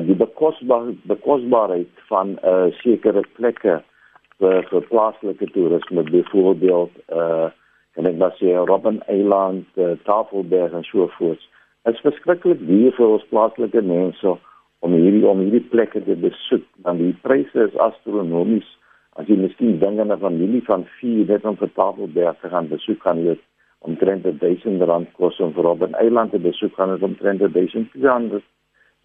[0.07, 3.81] die bekosbaar bekosbaarheid van uh sekere plekke
[4.41, 7.49] vir vir plaaslike toerisme byvoorbeeld uh
[7.99, 11.41] en ek was hier Robben Eiland, uh, Tafelberg en so voort.
[11.83, 14.35] Dit is verskriklik duur vir ons plaaslike mense
[14.79, 16.63] om hierdie om hierdie plekke te besoek.
[16.85, 18.69] Dan die pryse is astronomies.
[19.19, 22.71] As jy miskien dink aan 'n familie van 4 net om vir Tafelberg te gaan
[22.71, 23.35] besoek kan jy
[23.79, 28.41] omtrent 1000 rand kos om vir Robben Eiland te besoek kan dit omtrent 1200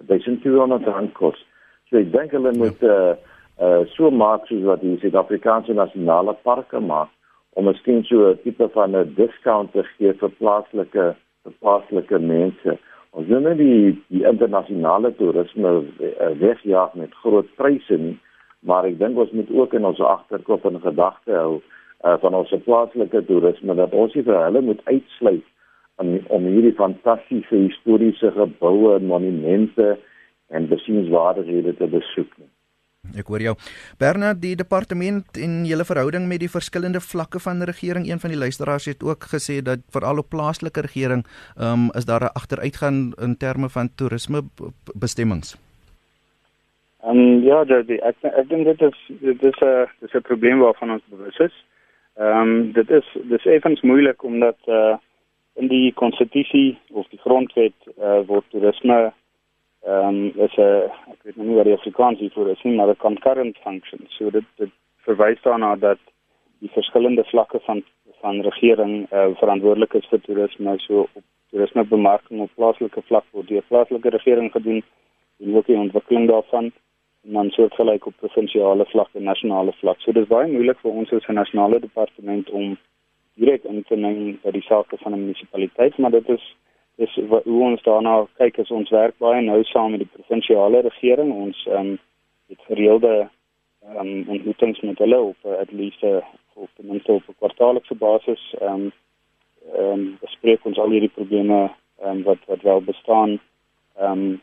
[0.06, 1.46] 1200 rand kos.
[1.88, 3.10] So ek dink hulle moet ja.
[3.10, 7.08] uh uh so maak soos wat die Suid-Afrikaanse nasionale parke maak
[7.56, 11.04] om miskien so 'n tipe van 'n discount te gee vir plaaslike
[11.44, 12.78] vir plaaslike mense.
[13.10, 18.18] Ons doen nie die die internasionale toerisme uh, wegjaag met groot pryse nie,
[18.60, 21.62] maar ek dink ons moet ook in ons agterkop in gedagte hou
[22.04, 25.46] uh van ons plaaslike toerisme dat ons nie vir hulle moet uitsluit
[25.96, 29.96] om om hierdie fantastiese historiese geboue en monumente
[30.48, 32.50] en besienswaardighede te besoek nie.
[33.14, 33.54] Ek hoor jou.
[33.98, 38.38] Bernard, die departement en julle verhouding met die verskillende vlakke van regering, een van die
[38.38, 43.14] luisteraars het ook gesê dat veral op plaaslike regering, ehm um, is daar 'n agteruitgang
[43.20, 44.42] in terme van toerisme
[44.94, 45.56] bestemmings.
[47.06, 50.58] Ehm um, ja, dit ek ek dink dit is dit is 'n dis 'n probleem
[50.58, 51.54] waarvan ons bewus is.
[52.16, 54.96] Ehm um, dit is dis effens moeilik omdat eh uh,
[55.54, 59.12] in die konstitusie of die grondwet eh uh, word toerisme
[59.86, 63.04] ehm um, is 'n ek weet nie wat die Afrikaans hiervoor is nie, maar 'n
[63.08, 64.00] concurrent function.
[64.08, 64.72] So dit dit
[65.06, 65.98] verwys daarna dat
[66.58, 67.82] die verskillende vlakke van
[68.20, 73.62] van regering uh, verantwoordelik is vir toerisme, so op toerismebemarking op plaaslike vlak word deur
[73.68, 74.82] plaaslike regering gedoen
[75.40, 76.72] en ook die ontwikkeling daarvan
[77.24, 80.00] en dan soortgelyk op provinsiale vlak en nasionale vlak.
[80.00, 82.78] So dis baie moeilik vir ons as 'n nasionale departement om
[83.34, 86.56] direk in te meng by die sake van 'n munisipaliteit, maar dit is
[86.96, 90.80] dis wat hoe ons daarna kyk as ons werk baie nou saam met die provinsiale
[90.88, 91.32] regering.
[91.32, 91.98] Ons ehm um,
[92.48, 93.14] het gereelde
[93.86, 96.22] ehm um, ontmoetings met hulle op uh, at least uh,
[96.54, 98.92] op ten minste op 'n kwartaallikse basis ehm um,
[99.74, 101.58] ehm um, bespreek ons al hierdie probleme
[102.00, 103.40] ehm um, wat wat wel bestaan
[103.96, 104.40] ehm um,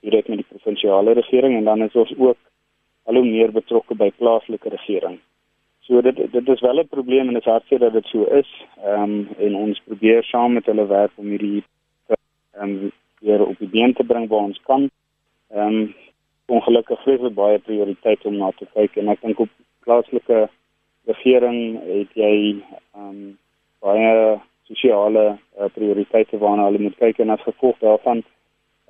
[0.00, 2.38] direk met die provinsiale regering en dan is ons ook
[3.02, 5.18] al hoe meer betrokke by plaaslike regering.
[5.80, 8.50] So dit dit is wel 'n probleem en dit is hartseer dat dit so is.
[8.84, 11.64] Ehm um, en ons probeer saam met hulle werk om hierdie
[12.58, 14.90] ehm um, weer op die been te bring waar ons kan.
[15.50, 15.94] Ehm um,
[16.46, 19.50] ongelukkig is dit baie prioriteit om na te kyk en ek dink op
[19.84, 20.48] plaaslike
[21.10, 22.34] regering het jy
[22.94, 23.38] ehm um,
[23.84, 28.22] baie sosiale uh, prioriteite waarna hulle moet kyk en as gevolg daarvan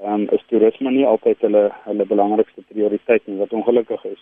[0.02, 4.20] ehm um, is toerisme nie altyd hulle hulle belangrikste prioriteit nie wat ongelukkig is.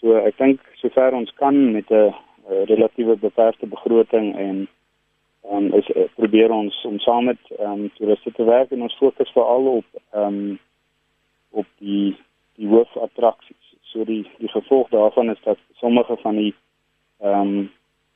[0.00, 2.14] So ek dink sover ons kan met 'n
[2.70, 4.68] relatiewe beperkte begroting en
[5.48, 8.96] um, is uh, probeer ons om saam met ehm um, toeriste te werk en ons
[8.96, 10.58] fokus veral op ehm um,
[11.50, 12.16] op die
[12.56, 13.76] die hoofatraksies.
[13.92, 16.54] So die die gevolg daarvan is dat sommige van die
[17.20, 17.70] ehm um,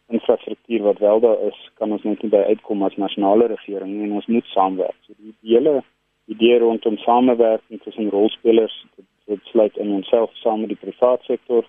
[0.07, 4.13] infrastruktuur wat wel daar is, kan ons net nie by uitkom as nasionale regering en
[4.13, 4.97] ons moet saamwerk.
[5.07, 5.83] So die, die hele
[6.27, 11.65] idee rondom samewerking tussen rolspelers dit, dit sluit in onsself saam met die private sektor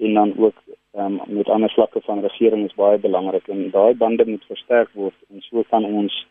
[0.00, 0.62] en dan ook
[0.96, 5.14] um, met ander vlakke van regering is baie belangrik en daai bande moet versterk word
[5.30, 6.26] en so kan ons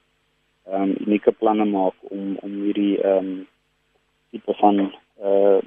[0.70, 3.48] ehm um, unieke planne maak om om hierdie ehm um,
[4.32, 5.62] tipe van eh uh,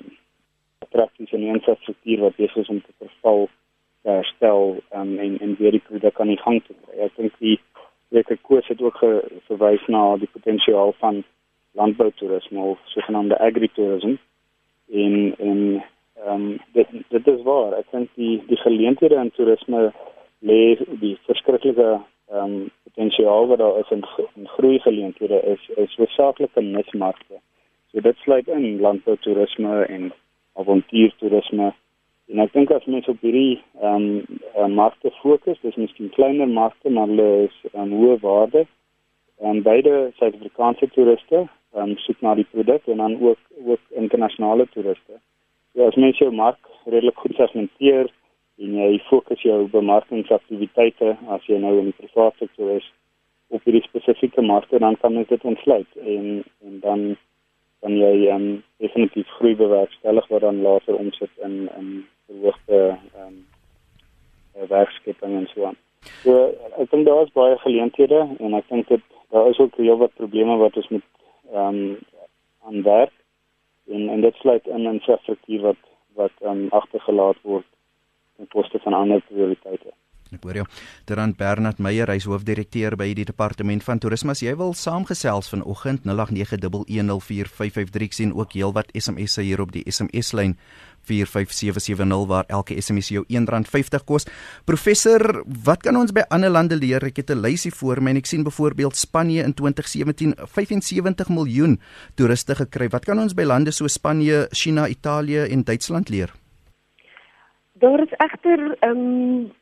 [0.92, 3.48] praktiese infrastruktuur wat besig is om te verval
[4.02, 7.04] herstel um, en en weer die produk aan die gang te kry.
[7.06, 7.60] Ek dink die
[8.12, 8.98] Weker koers het ook
[9.48, 11.22] verwys na die potensiaal van
[11.72, 14.18] landboutoerisme of sogenaamde agritourisme
[14.92, 15.84] en en
[16.26, 19.92] ehm um, dit dit is waar ek dink die die geleenthede in toerisme
[20.50, 20.62] lê
[21.04, 21.88] die verskriklike
[22.32, 24.04] ehm um, potensiaal wat daar is in,
[24.34, 27.40] in groei geleenthede is is hoofsaaklik in nismarkte.
[27.90, 30.12] So dit sluit in landboutoerisme en
[30.52, 31.72] avontuurtoerisme
[32.28, 34.06] en ek dink as mense op hierdie ehm
[34.56, 38.66] um, markte fokus, dis miskien kleiner markte maar hulle is aan hoë waarde
[39.40, 45.18] en beide Suid-Afrikaanse toeriste um, soek na die produk en dan ook ook internasionale toeriste.
[45.72, 48.10] Ja, as mens jou mark redelik goed segmenteer
[48.60, 52.88] en jy fokus jou bemarkingsaktiwiteite as jy nou in die private sektor is
[53.52, 56.26] op hierdie spesifieke markte dan kan jy dit ontsluit en
[56.64, 57.06] en dan
[57.82, 58.44] dan jy um,
[58.84, 61.88] definitief groei bewerkstellig wat dan later omsit in in
[62.26, 63.40] verhoogde ehm um,
[64.68, 65.78] werkskeping en so aan.
[66.22, 66.34] So
[66.76, 70.56] ek dink daar is baie geleenthede en ek dink dit daar is ook wat probleme
[70.60, 71.08] wat ons moet
[71.52, 71.98] ehm um,
[72.68, 73.16] aan werk
[73.92, 75.82] en en dit sluit in infrastruktuur wat
[76.14, 77.66] wat um, agtergelaat word
[78.36, 79.92] ten koste van ander prioriteite.
[80.42, 80.66] Hoor jou.
[81.04, 84.30] Terant Bernard Meyer, hy's hoofdirekteur by die departement van toerisme.
[84.34, 90.56] As jy wil saamgesels vanoggend 0891104553 sien ook heelwat SMS'e hier op die SMS-lyn
[91.02, 94.26] 45770 waar elke SMS jou R1.50 kos.
[94.64, 97.04] Professor, wat kan ons by ander lande leer?
[97.04, 101.80] Ek het 'n lysie voor my en ek sien byvoorbeeld Spanje in 2017 75 miljoen
[102.14, 102.88] toeriste gekry.
[102.88, 106.32] Wat kan ons by lande so Spanje, China, Italië en Duitsland leer?
[107.72, 109.52] Daar is egter ehm um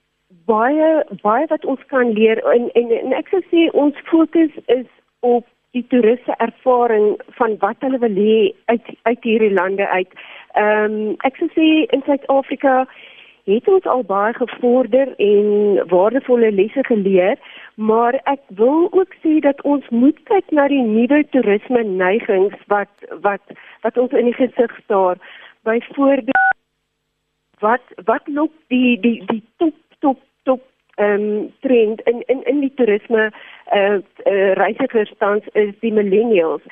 [0.47, 4.87] baie baie wat ons kan leer en en, en ek sou sê ons fokus is
[5.21, 8.37] op die toeriste ervaring van wat hulle wil hê
[8.73, 10.13] uit uit hierdie lande uit.
[10.59, 12.87] Ehm um, ek sou sê in Suid-Afrika
[13.51, 15.47] het ons al baie gevorder en
[15.91, 17.39] waardevolle lesse geleer,
[17.75, 22.93] maar ek wil ook sê dat ons moet kyk na die nuwe toerisme neigings wat
[23.27, 23.55] wat
[23.87, 25.23] wat ons in die gesig staar.
[25.63, 26.59] Byvoorbeeld
[27.61, 30.61] wat wat loop die die die top top top
[30.97, 33.31] ehm um, trend in in in die toerisme
[33.73, 36.63] uh, uh reisigers tans is die millennials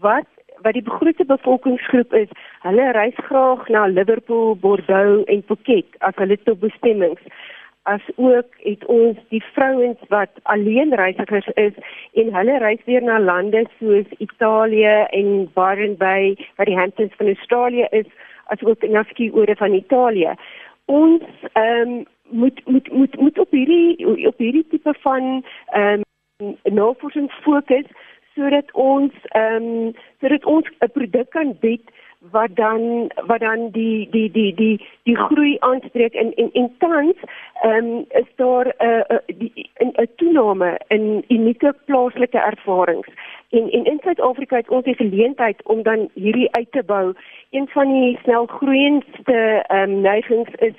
[0.00, 0.30] wat
[0.64, 2.30] wat die grootste bevolkingsgroep is.
[2.62, 7.20] Hulle reis graag na Liverpool, Bordeaux en Phuket as hulle tot bestemmings
[7.84, 11.72] as ook het ons die vrouens wat alleen reisigers is
[12.12, 17.26] en hulle reis weer na lande soos Italië en Byron Bay wat die Hamptons van
[17.26, 18.08] Australië is
[18.46, 20.32] as ook na skieore van Italië.
[20.84, 26.02] Ons ehm um, moet moet moet moet op hierdie op hierdie tipe van ehm
[26.42, 27.86] um, navorsing fokus
[28.34, 31.86] sodat ons ehm um, sodat ons 'n produk kan bied
[32.30, 37.16] wat dan wat dan die die die die die groei aanspreek en en en tans
[37.62, 39.04] ehm um, is daar 'n
[39.84, 43.08] 'n 'n toename in unieke plaaslike ervarings
[43.50, 47.12] en en in Suid-Afrika het ons die geleentheid om dan hierdie uit te bou.
[47.50, 50.78] Een van die snel groeiendste ehm um, neigings is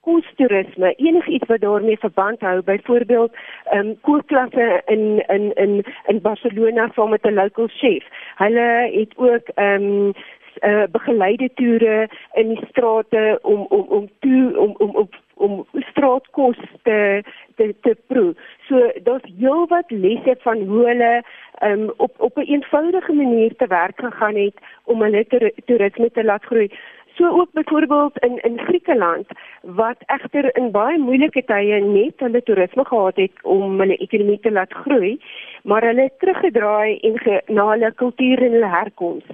[0.00, 0.94] koostoerisme.
[0.96, 3.32] Enigiets wat daarmee verband hou, byvoorbeeld
[3.64, 8.04] ehm um, kookklasse in in in in Barcelona saam met 'n local chef.
[8.36, 10.12] Hulle het ook ehm um,
[10.60, 16.58] uh, begeleide toere in die strate om om om toe om om om om straatkos
[16.82, 17.22] te
[17.56, 18.34] te te proe.
[18.68, 21.22] So daar's heelwat lesse van hoe hulle
[21.62, 25.26] um, op op 'n een eenvoudige manier te werk gegaan het om hulle
[25.64, 26.70] toerisme te laat groei.
[27.16, 29.26] So ook byvoorbeeld in in Griekeland
[29.62, 34.52] wat egter in baie moeilike tye net hulle toerisme gehad het om hulle ekonomie te
[34.52, 35.20] laat groei,
[35.62, 39.24] maar hulle het teruggedraai en ge, na hulle kultuur en hulle herkoms.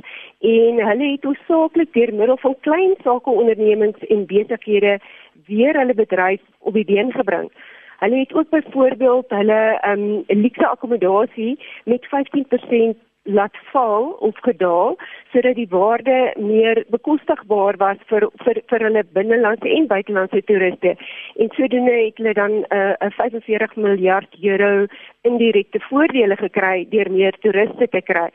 [0.40, 4.98] En hulle het hoofsaaklik deur middel van klein sakeondernemings en besighede
[5.46, 7.50] weer hulle bedryf op die been gebring.
[7.98, 9.60] Hulle het ook byvoorbeeld hulle
[9.92, 14.96] um luxe akkommodasie met 15% laat val of gedaal
[15.32, 20.94] sodat die waarde meer bekostigbaar was vir vir vir hulle binnelandse en buitelandse toeriste.
[21.36, 24.86] En sodoende het hulle dan 'n uh, 'n 45 miljard euro
[25.22, 28.30] indirekte voordele gekry deur meer toeriste te kry.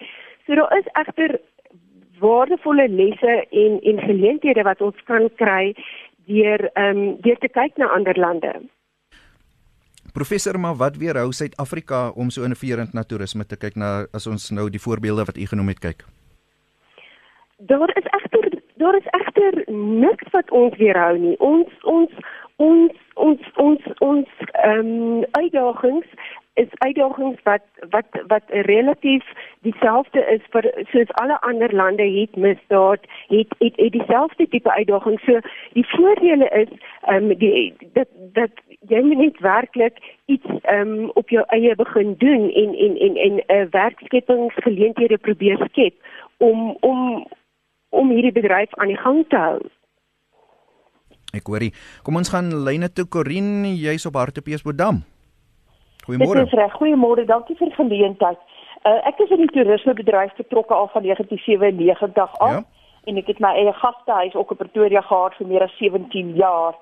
[0.45, 1.39] So daar is egter
[2.19, 5.75] waardevolle lesse en en geleenthede wat ons kan kry
[6.25, 8.53] deur ehm um, deur te kyk na ander lande.
[10.11, 14.49] Professor, maar wat weerhou Suid-Afrika om so innoverend na toerisme te kyk na as ons
[14.51, 16.03] nou die voorbeelde wat u genoem het kyk?
[17.71, 18.49] Daar is egter
[18.81, 19.63] daar is egter
[20.03, 21.35] niks wat ons weerhou nie.
[21.39, 22.11] Ons ons
[22.61, 26.07] ons ons ons ons ehm um, uitdagings
[26.61, 27.63] is uitdagings wat
[27.95, 29.27] wat wat relatief
[29.67, 35.23] dieselfde is vir soos alle ander lande het misdaad het het, het dieselfde tipe uitdagings
[35.29, 35.39] so
[35.77, 36.71] die voordele is
[37.01, 42.15] ehm um, die dat dat jy net werklik iets ehm um, op jou eie begin
[42.25, 45.95] doen en en en en 'n uh, werkskepingsgeleenthede probeer skep
[46.37, 47.27] om om
[47.89, 49.61] om hierdie bedryf aan die gang te hou.
[51.31, 51.71] Ek hoorie.
[52.03, 55.03] Kom ons gaan lyne toe Corin, jy's op Hartbeespoortdam.
[56.05, 56.43] Goeiemôre.
[56.43, 56.73] Dis reg.
[56.75, 57.25] Goeiemôre.
[57.29, 58.39] Dankie vir die geleentheid.
[58.81, 62.61] Uh, ek is in die toerismebedryf betrokke al van 1997 af ja.
[63.05, 66.73] en ek het my eie gastehuis ook in Pretoria gehad vir meer as 17 jaar.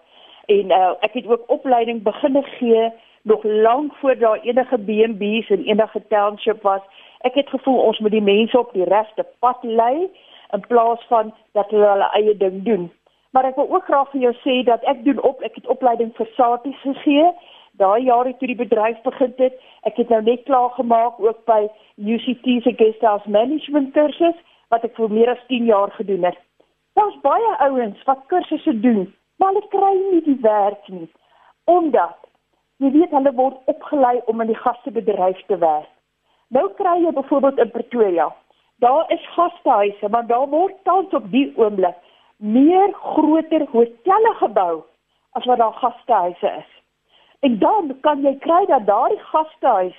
[0.48, 2.88] En uh, ek het ook opleiding begin gee
[3.28, 6.82] nog lank voor daar enige B&B's en enige township was.
[7.28, 10.08] Ek het gevoel ons moet die mense op die regte pad lei
[10.56, 12.88] in plaas van dat hulle hulle eie ding doen.
[13.32, 16.12] Maar ek wil ook graag vir jou sê dat ek doen op ek het opleiding
[16.18, 17.30] vir saties gegee
[17.80, 19.56] daai jare toe die bedryf begin het.
[19.88, 21.62] Ek het nou net klaar gemaak ook by
[21.98, 24.38] UCT se guesthouse management kursus
[24.74, 26.40] wat ek vir meer as 10 jaar gedoen het.
[27.00, 31.08] Daar's baie ouens wat kursusse doen, maar hulle kry nie die werk nie
[31.70, 32.18] omdat
[32.82, 35.90] jy weet hulle word opgelei om in die gastebedryf te werk.
[36.50, 38.30] Nou kry jy byvoorbeeld in Pretoria.
[38.82, 41.98] Daar is gastehuise, maar daar word tans op die oomblik
[42.40, 44.84] meer groter hotelle gebou
[45.32, 46.70] as wat daar gastehuise is.
[47.40, 49.98] En dan kan jy kry dat daardie gastehuis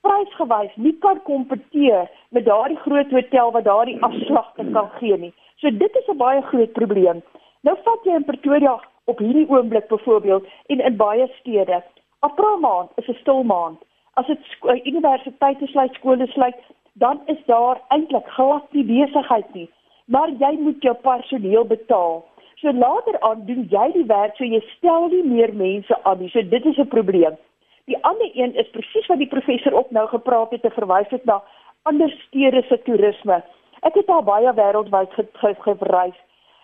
[0.00, 5.34] prysgewys nie kan kompeteer met daardie groot hotel wat daardie afslagte kan gee nie.
[5.56, 7.22] So dit is 'n baie groot probleem.
[7.62, 11.82] Nou vat jy in Pretoria op hierdie oomblik byvoorbeeld en in baie stede.
[12.20, 13.78] April maand is 'n stil maand.
[14.14, 16.56] As dit eh, universiteite sluit, skole sluit,
[16.92, 19.70] dan is daar eintlik glad nie besigheid nie.
[20.08, 22.22] Maar jy moet jou personeel betaal.
[22.60, 26.30] So later aan doen jy die werk so jy stel nie meer mense aan nie.
[26.32, 27.36] So dit is 'n probleem.
[27.84, 31.24] Die ander een is presies wat die professor ook nou gepraat het te verwys het
[31.24, 31.42] na
[31.82, 33.42] ander stede se toerisme.
[33.80, 36.18] Ek het al baie wêreldwyd gereis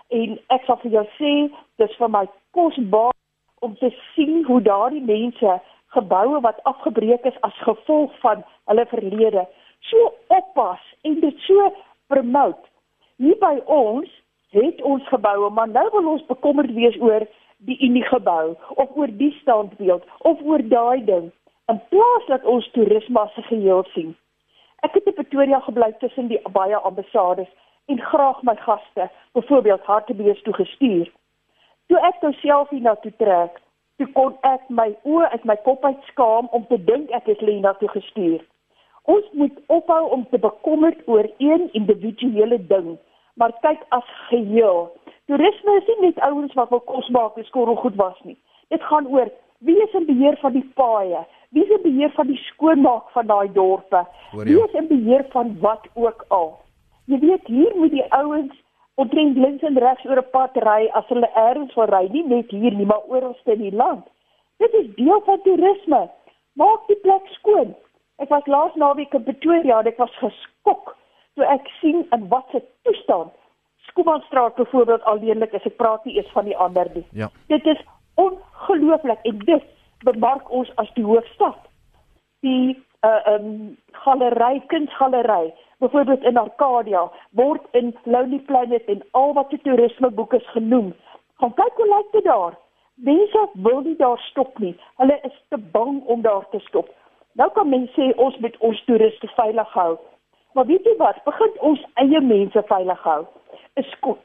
[0.08, 1.32] en ek sal vir jou sê
[1.80, 3.14] dis vir my kosbaar
[3.60, 5.60] om te sien hoe daardie mense
[5.96, 9.46] geboue wat afgebreek is as gevolg van hulle verlede
[9.80, 11.72] so oppas en dit so
[12.12, 12.73] promote.
[13.16, 14.10] Nie by ons
[14.54, 17.26] het ons geboue, maar nou wil ons bekommerd wees oor
[17.58, 21.32] die unie gebou of oor die standbeeld of oor daai ding.
[21.66, 24.16] in plaas dat ons toerisme as 'n geheel sien.
[24.80, 27.48] Ek het in Pretoria gebly tussen die baie ambassades
[27.86, 31.12] en graag my gaste, byvoorbeeld Hartbees toe gestuur.
[31.86, 33.60] Toe ek nou self hier na toe trek,
[33.96, 37.40] toe kon ek my oë uit my kop uit skaam om te dink ek is
[37.40, 38.44] Lena toe gestuur.
[39.04, 42.94] Ons moet ophou om te bekommerd oor een individuele ding,
[43.34, 44.88] maar kyk as geheel.
[45.28, 48.38] Toerisme is nie net ouens wat wil kos maak en skorrel goed was nie.
[48.72, 49.28] Dit gaan oor
[49.64, 51.20] wie is in beheer van die paaie?
[51.52, 54.06] Wie is in beheer van die skoonmaak van daai dorpe?
[54.32, 56.50] Wie is in beheer van wat ook al?
[57.04, 58.56] Jy weet hier moet die ouens
[59.00, 62.50] omtrent links en regs oor 'n pad ry as hulle ergens wil ry, nie net
[62.50, 64.04] hier nie, maar oral in die land.
[64.58, 66.10] Dit is deel van toerisme.
[66.52, 67.74] Maak die plek skoon.
[68.22, 70.96] Ek was laas naweek in Pretoria, ek was geskok
[71.34, 73.32] toe ek sien in watter toestand
[73.94, 75.62] Skoomanstraat byvoorbeeld alleenlik is.
[75.62, 77.04] Ek praat nie eens van die ander nie.
[77.12, 77.30] Ja.
[77.46, 77.80] Dit is
[78.14, 79.64] ongelooflik en dit
[79.98, 81.58] bemark ons as die hoofstad.
[82.40, 89.50] Die uh um galery, kunsgalery, byvoorbeeld in Arcadia, word in Lonely Planet en al wat
[89.50, 90.94] se toerisme boeke is genoem.
[91.38, 92.58] Gaan kyk hoe lyk dit daar.
[92.94, 94.74] Mense wil nie daar stop nie.
[94.96, 96.88] Hulle is te bang om daar te stop.
[97.34, 99.98] Nou kan mense sê ons moet ons toeriste veilig hou.
[100.54, 101.18] Maar weet jy wat?
[101.24, 103.22] Begin ons eie mense veilig hou.
[103.76, 104.18] 'n skoon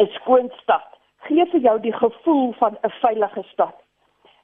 [0.00, 0.96] 'n skoon stad
[1.26, 3.76] gee vir jou die gevoel van 'n veilige stad.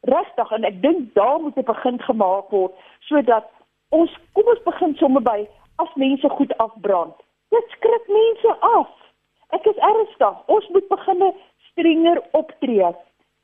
[0.01, 3.45] Regtig en ek dink daar moet 'n begin gemaak word sodat
[3.89, 7.15] ons kom ons begin sommer by as mense goed afbrand.
[7.49, 8.91] Dit skrik mense af.
[9.49, 10.37] Ek is ernstig.
[10.47, 11.35] Ons moet begin
[11.71, 12.89] strenger optree.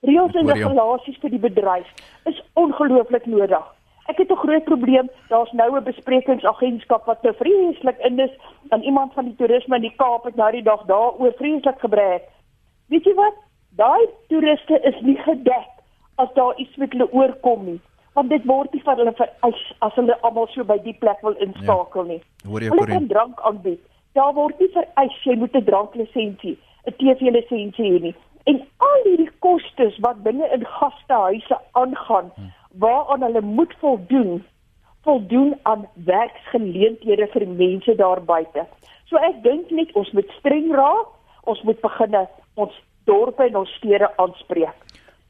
[0.00, 1.88] Reëls en regulasies vir die bedryf
[2.24, 3.77] is ongelooflik nodig.
[4.08, 5.10] Ek het 'n groot probleem.
[5.28, 8.34] Daar's nou 'n besprekingsagentskap wat te vreeslik in is
[8.68, 12.24] aan iemand van die toerisme in die Kaap het nou die dag daaroor vreeslik gebreek.
[12.86, 13.34] Weet jy wat?
[13.70, 15.70] Daai toeriste is nie gedek
[16.14, 17.80] as daar iets met hulle oorkom nie
[18.18, 21.36] want dit word nie vir hulle vereis as hulle almal so by die plek wil
[21.44, 22.18] inskakel nie.
[22.18, 22.50] Ja.
[22.50, 23.82] Hoor jy Hulle kan drank aanbied.
[24.18, 26.56] Daar word nie vereis jy moet 'n dranklisensie,
[26.86, 28.14] 'n TV-lisensie hê nie.
[28.50, 32.50] En al hierdie kostes wat binne in gastehuise aangaan hmm.
[32.72, 34.44] Waaraan hulle moet voldoen,
[35.02, 38.66] voldoen aan werksgeleenthede vir mense daar buite.
[39.08, 41.14] So ek dink net ons moet streng raak.
[41.48, 44.76] Ons moet begin ons dorpe en ons stede aanspreek.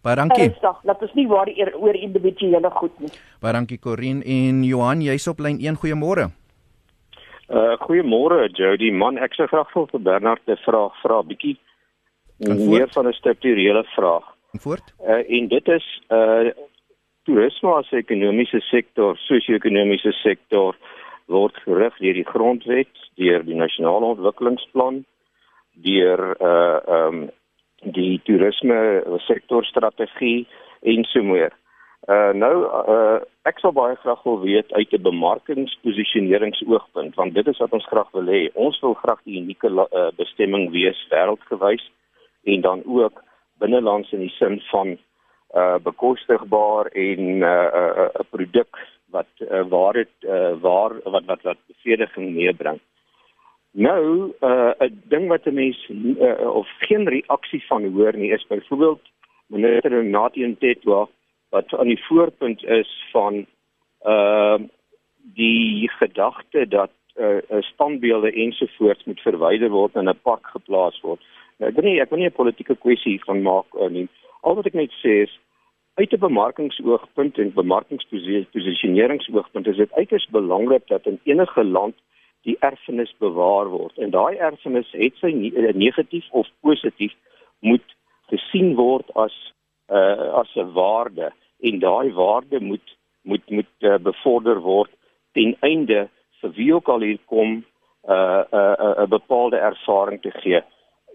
[0.03, 0.49] Baie dankie.
[0.49, 3.11] Ernstig, laat ons nie waar oor individuele goed nie.
[3.43, 5.78] Baie dankie Corin en Johan, jy's op lyn 1.
[5.82, 6.30] Goeiemôre.
[7.49, 8.91] Uh goeiemôre Jody.
[8.93, 11.57] Man, ek sou graag vir Bernard 'n vraag vra, bietjie
[12.39, 14.24] meer van 'n strukturele vraag.
[14.53, 14.95] Voort.
[15.01, 16.51] Uh en dit is uh
[17.29, 20.72] toerisme as 'n ekonomiese sektor, sosio-ekonomiese sektor
[21.29, 25.05] word gerig deur die grondwet, deur die nasionale ontwikkelingsplan,
[25.85, 27.31] deur uh ehm um,
[27.95, 28.79] die toerisme
[29.26, 30.47] sektorstrategie
[30.83, 31.53] en so meer.
[32.09, 37.59] Uh nou uh ek sal baie graag wil weet uit 'n bemarkingsposisioneringsoogpunt want dit is
[37.59, 38.51] wat ons graag wil hê.
[38.55, 41.91] Ons wil graag die unieke uh, bestemming wees wêreldgewys
[42.45, 43.22] en dan ook
[43.59, 44.99] binnelands in die sin van
[45.55, 48.78] uh bekostigbaar en 'n uh, uh, uh, produk
[49.11, 52.80] wat uh, waar dit uh, waar wat wat wat bevrediging meebring.
[53.70, 58.46] Nou, uh 'n ding wat 'n mens uh, of geen reaksie van hoor nie is
[58.46, 59.01] byvoorbeeld
[59.46, 61.09] minister Nathan Tetwa
[61.49, 63.46] wat aan die voorpunt is van
[64.05, 64.59] uh
[65.34, 71.20] die gedagte dat uh standbeelde ensovoorts moet verwyder word en 'n park geplaas word.
[71.59, 74.09] Nou, ek weet nie ek wil nie 'n politieke kwessie van maak uh, nie.
[74.41, 75.39] Al wat ek net sê is
[75.99, 81.95] uit 'n bemarkingsoogpunt en bemarkingsposisioneringsoogpunt is dit uiters belangrik dat in enige land
[82.43, 87.12] die erfenis bewaar word en daai erfenis het sy eh, negatief of positief
[87.61, 87.97] moet
[88.30, 89.53] gesien word as
[89.89, 94.91] uh, as 'n waarde en daai waarde moet moet moet uh, bevorder word
[95.32, 96.09] ten einde
[96.41, 97.64] vir wie ook al hier kom 'n
[98.09, 100.62] uh, 'n uh, 'n uh, bepaalde ervaring te gee.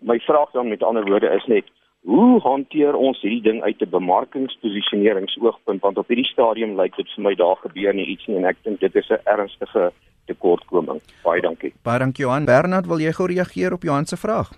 [0.01, 1.65] My vraag dan met ander woorde is net
[2.04, 7.24] hoe hanteer ons hierdie ding uit 'n bemarkingsposisioneringsoogpunt want op hierdie stadium lyk dit vir
[7.24, 9.91] my daar gebeur nie iets nie en ek dink dit is 'n ernstige
[10.26, 11.01] tekortkoming.
[11.24, 11.74] Baie dankie.
[11.84, 12.45] Baie dankie Johan.
[12.45, 14.51] Bernard, wil jy gou reageer op Johan se vraag?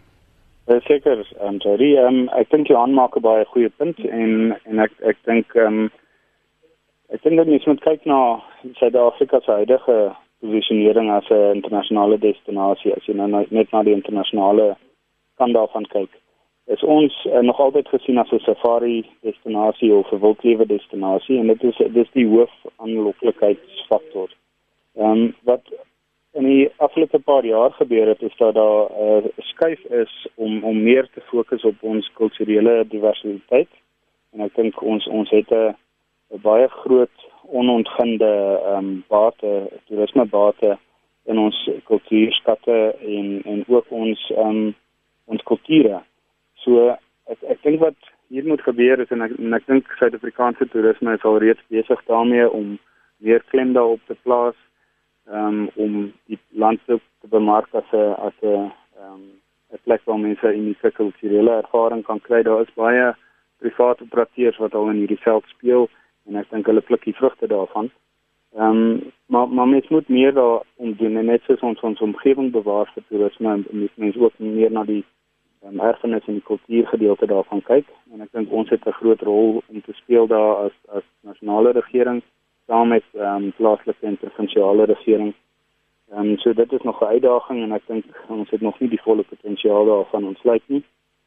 [0.67, 4.79] Uh, Seker, um, sorry, um, ek dink Johan maak 'n baie goeie punt en en
[4.79, 5.91] ek ek dink um,
[7.13, 8.41] ek dink dat mens moet kyk na
[8.73, 14.75] Suid-Afrika se huidige posisionering as 'n internasionale destinasie as jy nou net na die internasionale
[15.37, 16.09] kant daarvan kyk.
[16.65, 21.47] Is ons uh, nog altyd gesien as 'n safari destinasie of 'n wildlewe destinasie en
[21.47, 24.29] dit is dis die hoof aanloklikheidsfaktor.
[24.95, 25.61] Ehm um, wat
[26.33, 30.63] in die afgelope paar jaar gebeur het is dat daar 'n uh, skuif is om
[30.63, 33.69] om meer te fokus op ons kulturele diversiteit.
[34.33, 35.75] En ek dink ons ons het 'n
[36.41, 40.77] baie groot onontginde ehm um, bate, toerisme bate
[41.25, 44.75] in ons kultuurskatte en en ook ons ehm um,
[45.25, 46.01] ons kulture.
[46.65, 46.91] So
[47.31, 51.13] ek ek dink wat hier moet gebeur is en ek en ek dink Suid-Afrikaanse toerisme
[51.15, 52.77] is al reeds besig daarmee om
[53.25, 54.57] weer klem daarop te plaas
[55.29, 56.99] um, om die land te
[57.29, 58.71] bemark as 'n as 'n
[59.73, 62.41] 'n plek waar mense unieke kulturele ervaring kan kry.
[62.43, 63.13] Daar is baie
[63.59, 65.89] private operateurs wat al in hierdie veld speel
[66.27, 67.91] en ek dink hulle pluk die vrugte daarvan.
[68.55, 72.01] Ehm um, maar maar mens moet meer daar om doen en net soos ons ons
[72.01, 75.03] omgewing bewaar vir toerisme en mense ook meer na die
[75.65, 79.63] um, erfenis en die kultuurgedeelte daarvan kyk en ek dink ons het 'n groot rol
[79.67, 82.21] om te speel daar as as nasionale regering
[82.67, 85.33] saam met um, plaaslike en provinsiale regering.
[86.11, 88.89] Ehm um, so dit is nog 'n uitdaging en ek dink ons het nog nie
[88.89, 90.83] die volle potensiaal daarvan ontsluit nie.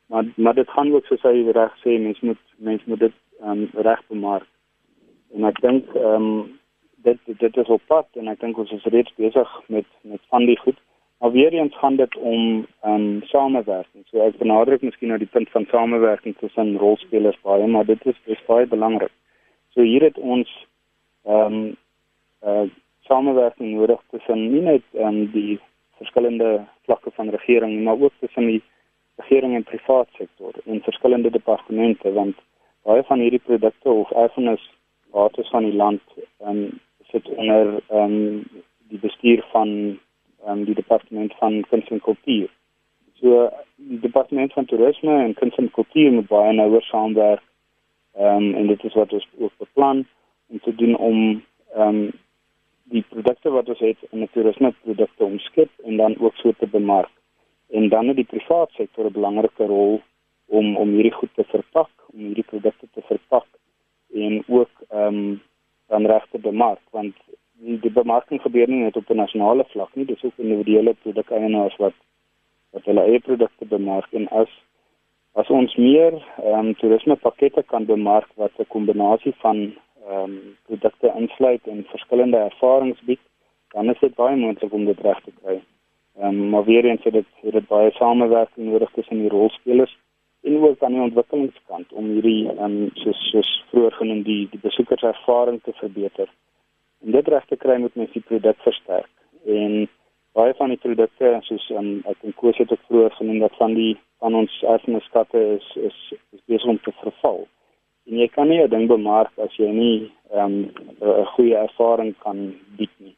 [0.07, 3.51] Maar maar dit gaan ook soos hy reg sê, mense moet mense moet dit ehm
[3.51, 4.47] um, reg bemark.
[5.35, 6.59] En ek dink ehm um,
[6.97, 10.47] dit dit is op pad en ek dink ons is reeds besig met met van
[10.47, 10.79] die goed.
[11.19, 14.05] Maar weer eens gaan dit om um, samewerking.
[14.07, 18.19] So ek benadruk miskien nou die punt van samewerking tussen rolspelers baie, maar dit is
[18.25, 19.13] dis baie belangrik.
[19.75, 20.53] So hier het ons
[21.27, 21.77] um,
[22.47, 22.69] uh
[23.09, 25.59] samewerking nodig tussen nie net um, die
[25.97, 28.63] verskillende vlakke van regering, maar ook tussen die
[29.17, 32.37] regering en private sektor en verskillende departemente want
[32.87, 34.63] baie van hierdie produkte of erfenis
[35.11, 36.03] bates van die land
[36.47, 38.45] um, sit onder um,
[38.93, 39.99] die bestuur van
[40.47, 42.49] um, die departement van kuns en kultuur.
[43.21, 47.43] So die departement van toerisme en kuns en kultuur moet baie nouer saamwerk.
[48.19, 50.07] Ehm um, en dit is wat ons ook beplan
[50.49, 51.19] om te doen om
[51.75, 52.11] ehm um,
[52.89, 56.67] die produkte wat ons het in 'n toerisme produkte omskep en dan ook so te
[56.67, 57.11] bemark.
[57.71, 60.01] En dan het die private sektor 'n belangrike rol
[60.47, 63.47] om om hierdie goed te verpak, om hierdie produkte te verpak
[64.15, 65.43] en ook ehm um,
[65.87, 67.17] dan reg te bemark want
[67.59, 71.95] die, bemarking gebeur nie net op 'n nasionale vlak nie, dis ook individuele produkeienaars wat
[72.73, 74.49] wat hulle eie produkte bemark en as
[75.33, 79.57] as ons meer ehm um, toerisme pakkette kan bemark wat 'n kombinasie van
[80.09, 83.21] ehm um, produkte insluit en verskillende ervarings bied,
[83.75, 85.61] dan is dit baie moontlik om dit reg te kry.
[86.19, 89.99] Ehm um, maar weer eens het dit het dit baie samewerking nodig tussen die rolspelers
[90.43, 94.61] en ook aan die ontwikkelingskant om hierdie ehm um, soos soos vroeër genoem die die
[94.63, 96.29] besoekerservaring te verbeter.
[97.05, 99.11] En dit reg te kry moet mens die produk versterk.
[99.47, 99.89] En
[100.33, 103.57] baie van die produkte soos ehm um, ek en Koos het ook vroeër genoem dat
[103.61, 105.99] van die van ons erfenisskatte is is
[106.37, 107.47] is besig om te verval.
[108.09, 112.15] En jy kan nie 'n ding bemark as jy nie ehm um, 'n goeie ervaring
[112.19, 113.17] kan bied nie.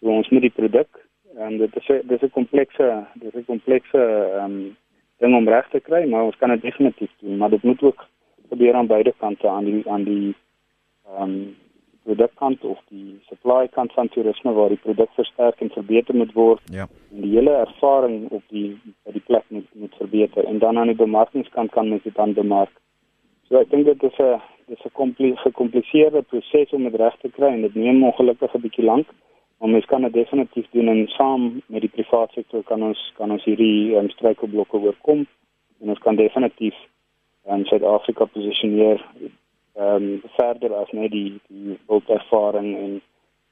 [0.00, 0.88] So ons moet die produk
[1.36, 4.02] en dit is dis 'n komplekse dis 'n komplekse
[4.36, 4.76] ehm um,
[5.18, 8.06] ding om reg te kry, maar ons kan dit definitief doen, maar dit moet ook
[8.48, 10.34] gebeur aan beide kante aan die aan die
[11.06, 11.56] ehm um,
[12.04, 16.62] produkkant of die supply kant van toerisme waar die produk versterk en verbeter moet word.
[16.74, 16.88] Ja.
[17.14, 20.90] En die hele ervaring op die by die plek moet moet verbeter en dan aan
[20.92, 22.72] die bemarkingskant kan mens dit dan bemark.
[23.48, 27.50] So ek dink dit is 'n dis 'n gekompliseerde proses om dit reg te kry
[27.52, 29.06] en dit neem ongelukkig 'n bietjie lank.
[29.58, 33.30] Maar mens kan dit definitief doen en saam met die private sektor kan ons kan
[33.30, 35.26] ons hierdie um, struikelblokke oorkom
[35.80, 36.74] en ons kan definitief
[37.44, 39.04] in um, Suid-Afrika posisioneer
[39.74, 43.00] ehm um, verder as net die die ervaring en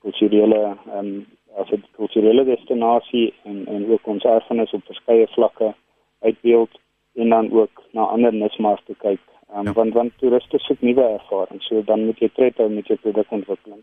[0.00, 5.74] kulturele ehm um, as 'n kulturele destinasie en en ook ons erfenis op verskeie vlakke
[6.20, 6.78] uitbeeld
[7.14, 9.20] en dan ook na ander nismarkte kyk
[9.56, 9.72] Um, ja.
[9.72, 13.80] want want toeriste soek nuwe ervarings, so dan moet jy tred hou met jou produkontwikkeling.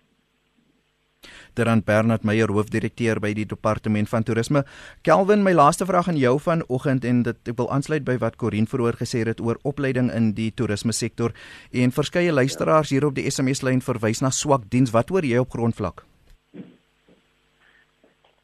[1.57, 4.61] Terant Bernard Meyer hoofdirekteur by die departement van toerisme.
[5.07, 8.69] Kelvin, my laaste vraag aan jou vanoggend en dit ek wil aansluit by wat Corin
[8.69, 11.33] vroeër gesê het oor opleiding in die toerisme sektor
[11.73, 14.93] en verskeie luisteraars hier op die SMS lyn verwys na swak diens.
[14.93, 16.05] Wat hoor jy op grondvlak?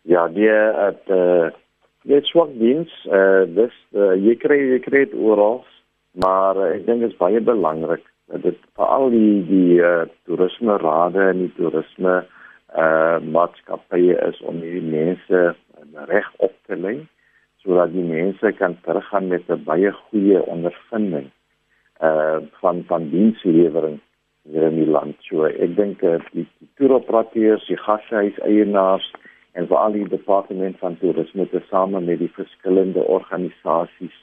[0.09, 1.51] Ja, die het uh
[2.03, 5.61] dit swak diens, uh dis uh, jy kry jy kry oral
[6.13, 10.77] maar uh, ek dink dit is baie belangrik dat dit veral die die uh, toerisme
[10.81, 12.21] rade en die toerisme
[12.77, 15.41] uh maatskappye is om hierdie mense
[16.09, 16.97] reg op te lei
[17.63, 21.29] sodat die mense kan teruggaan met 'n baie goeie ondervinding
[22.01, 23.99] uh van van dienslewering
[24.43, 25.15] hier in die land.
[25.29, 29.13] So ek dink uh, die, die toeroperateurs, die gashuis eienaars
[29.53, 34.15] en veral die departement van toerisme te same met die verskillende organisasies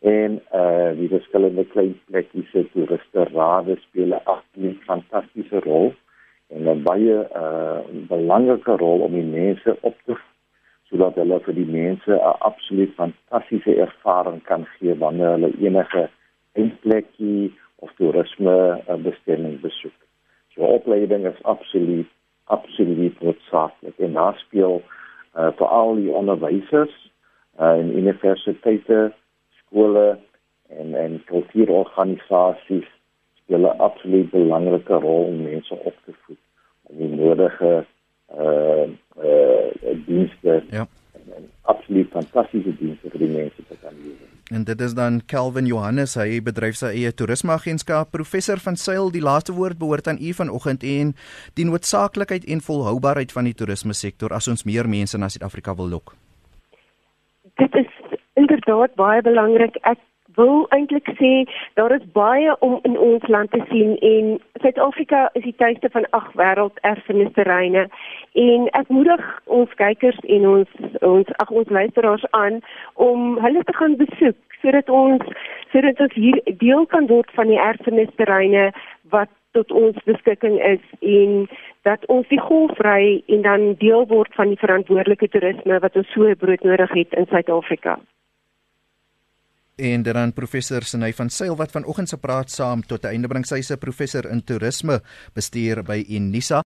[0.00, 5.94] en uh die verskillende klein plekkies se toeriste rade speel 'n absoluut fantastiese rol
[6.54, 7.78] en 'n baie uh
[8.08, 10.16] belangrike rol om die mense op te
[10.88, 16.08] sodat hulle vir die mense 'n absoluut fantastiese ervaring kan gee wanneer hulle enige
[16.80, 19.98] plekkie of toerisme bestemming besoek.
[20.54, 22.06] So op opleiding is absoluut
[22.44, 24.82] absoluut noodsaaklik en daar speel
[25.36, 26.94] uh veral die onderwysers
[27.60, 29.12] uh in universiteite,
[29.58, 30.18] skole
[30.68, 32.88] en en kultuurorganisasies
[33.46, 36.42] speel 'n absoluut belangrike rol om mense op te voed
[36.82, 37.86] om die nodige
[38.36, 38.86] uh
[39.22, 40.86] uh dienste ja
[41.62, 44.32] absoluut fantastiese dienste vir die mense te kan lewer.
[44.54, 49.10] En dit is dan Kelvin Johannes, hy bedryf sy eie toerismeagentskap, professor van Sail.
[49.14, 51.14] Die laaste woord behoort aan u vanoggend en
[51.58, 55.90] die noodsaaklikheid en volhoubaarheid van die toerisme sektor as ons meer mense na Suid-Afrika wil
[55.96, 56.14] lok.
[57.58, 57.90] Dit is
[58.38, 59.80] inderdaad baie belangrik.
[59.82, 59.98] Ek
[60.36, 61.32] wil eintlik sê
[61.74, 66.08] daar is baie om in ons land te sien en Suid-Afrika is die tuiste van
[66.18, 67.86] ag wêrelderfenisterreine
[68.46, 69.24] en ek moedig
[69.58, 72.60] ons kykers en ons ons ag ons luisteraars aan
[73.08, 75.24] om hulle te gaan besoek sodat ons
[75.72, 78.70] sodat ons hier deel kan word van die erfenisterreine
[79.14, 81.46] wat tot ons beskikking is en
[81.88, 86.36] dat ons die golfry en dan deel word van die verantwoordelike toerisme wat ons so
[86.44, 87.96] broodnodig het in Suid-Afrika
[89.76, 93.44] en dan professor Senay van Sail wat vanoggend se praat saam tot 'n einde bring.
[93.46, 95.02] Sy se professor in toerisme
[95.34, 96.64] bestuur by Unisa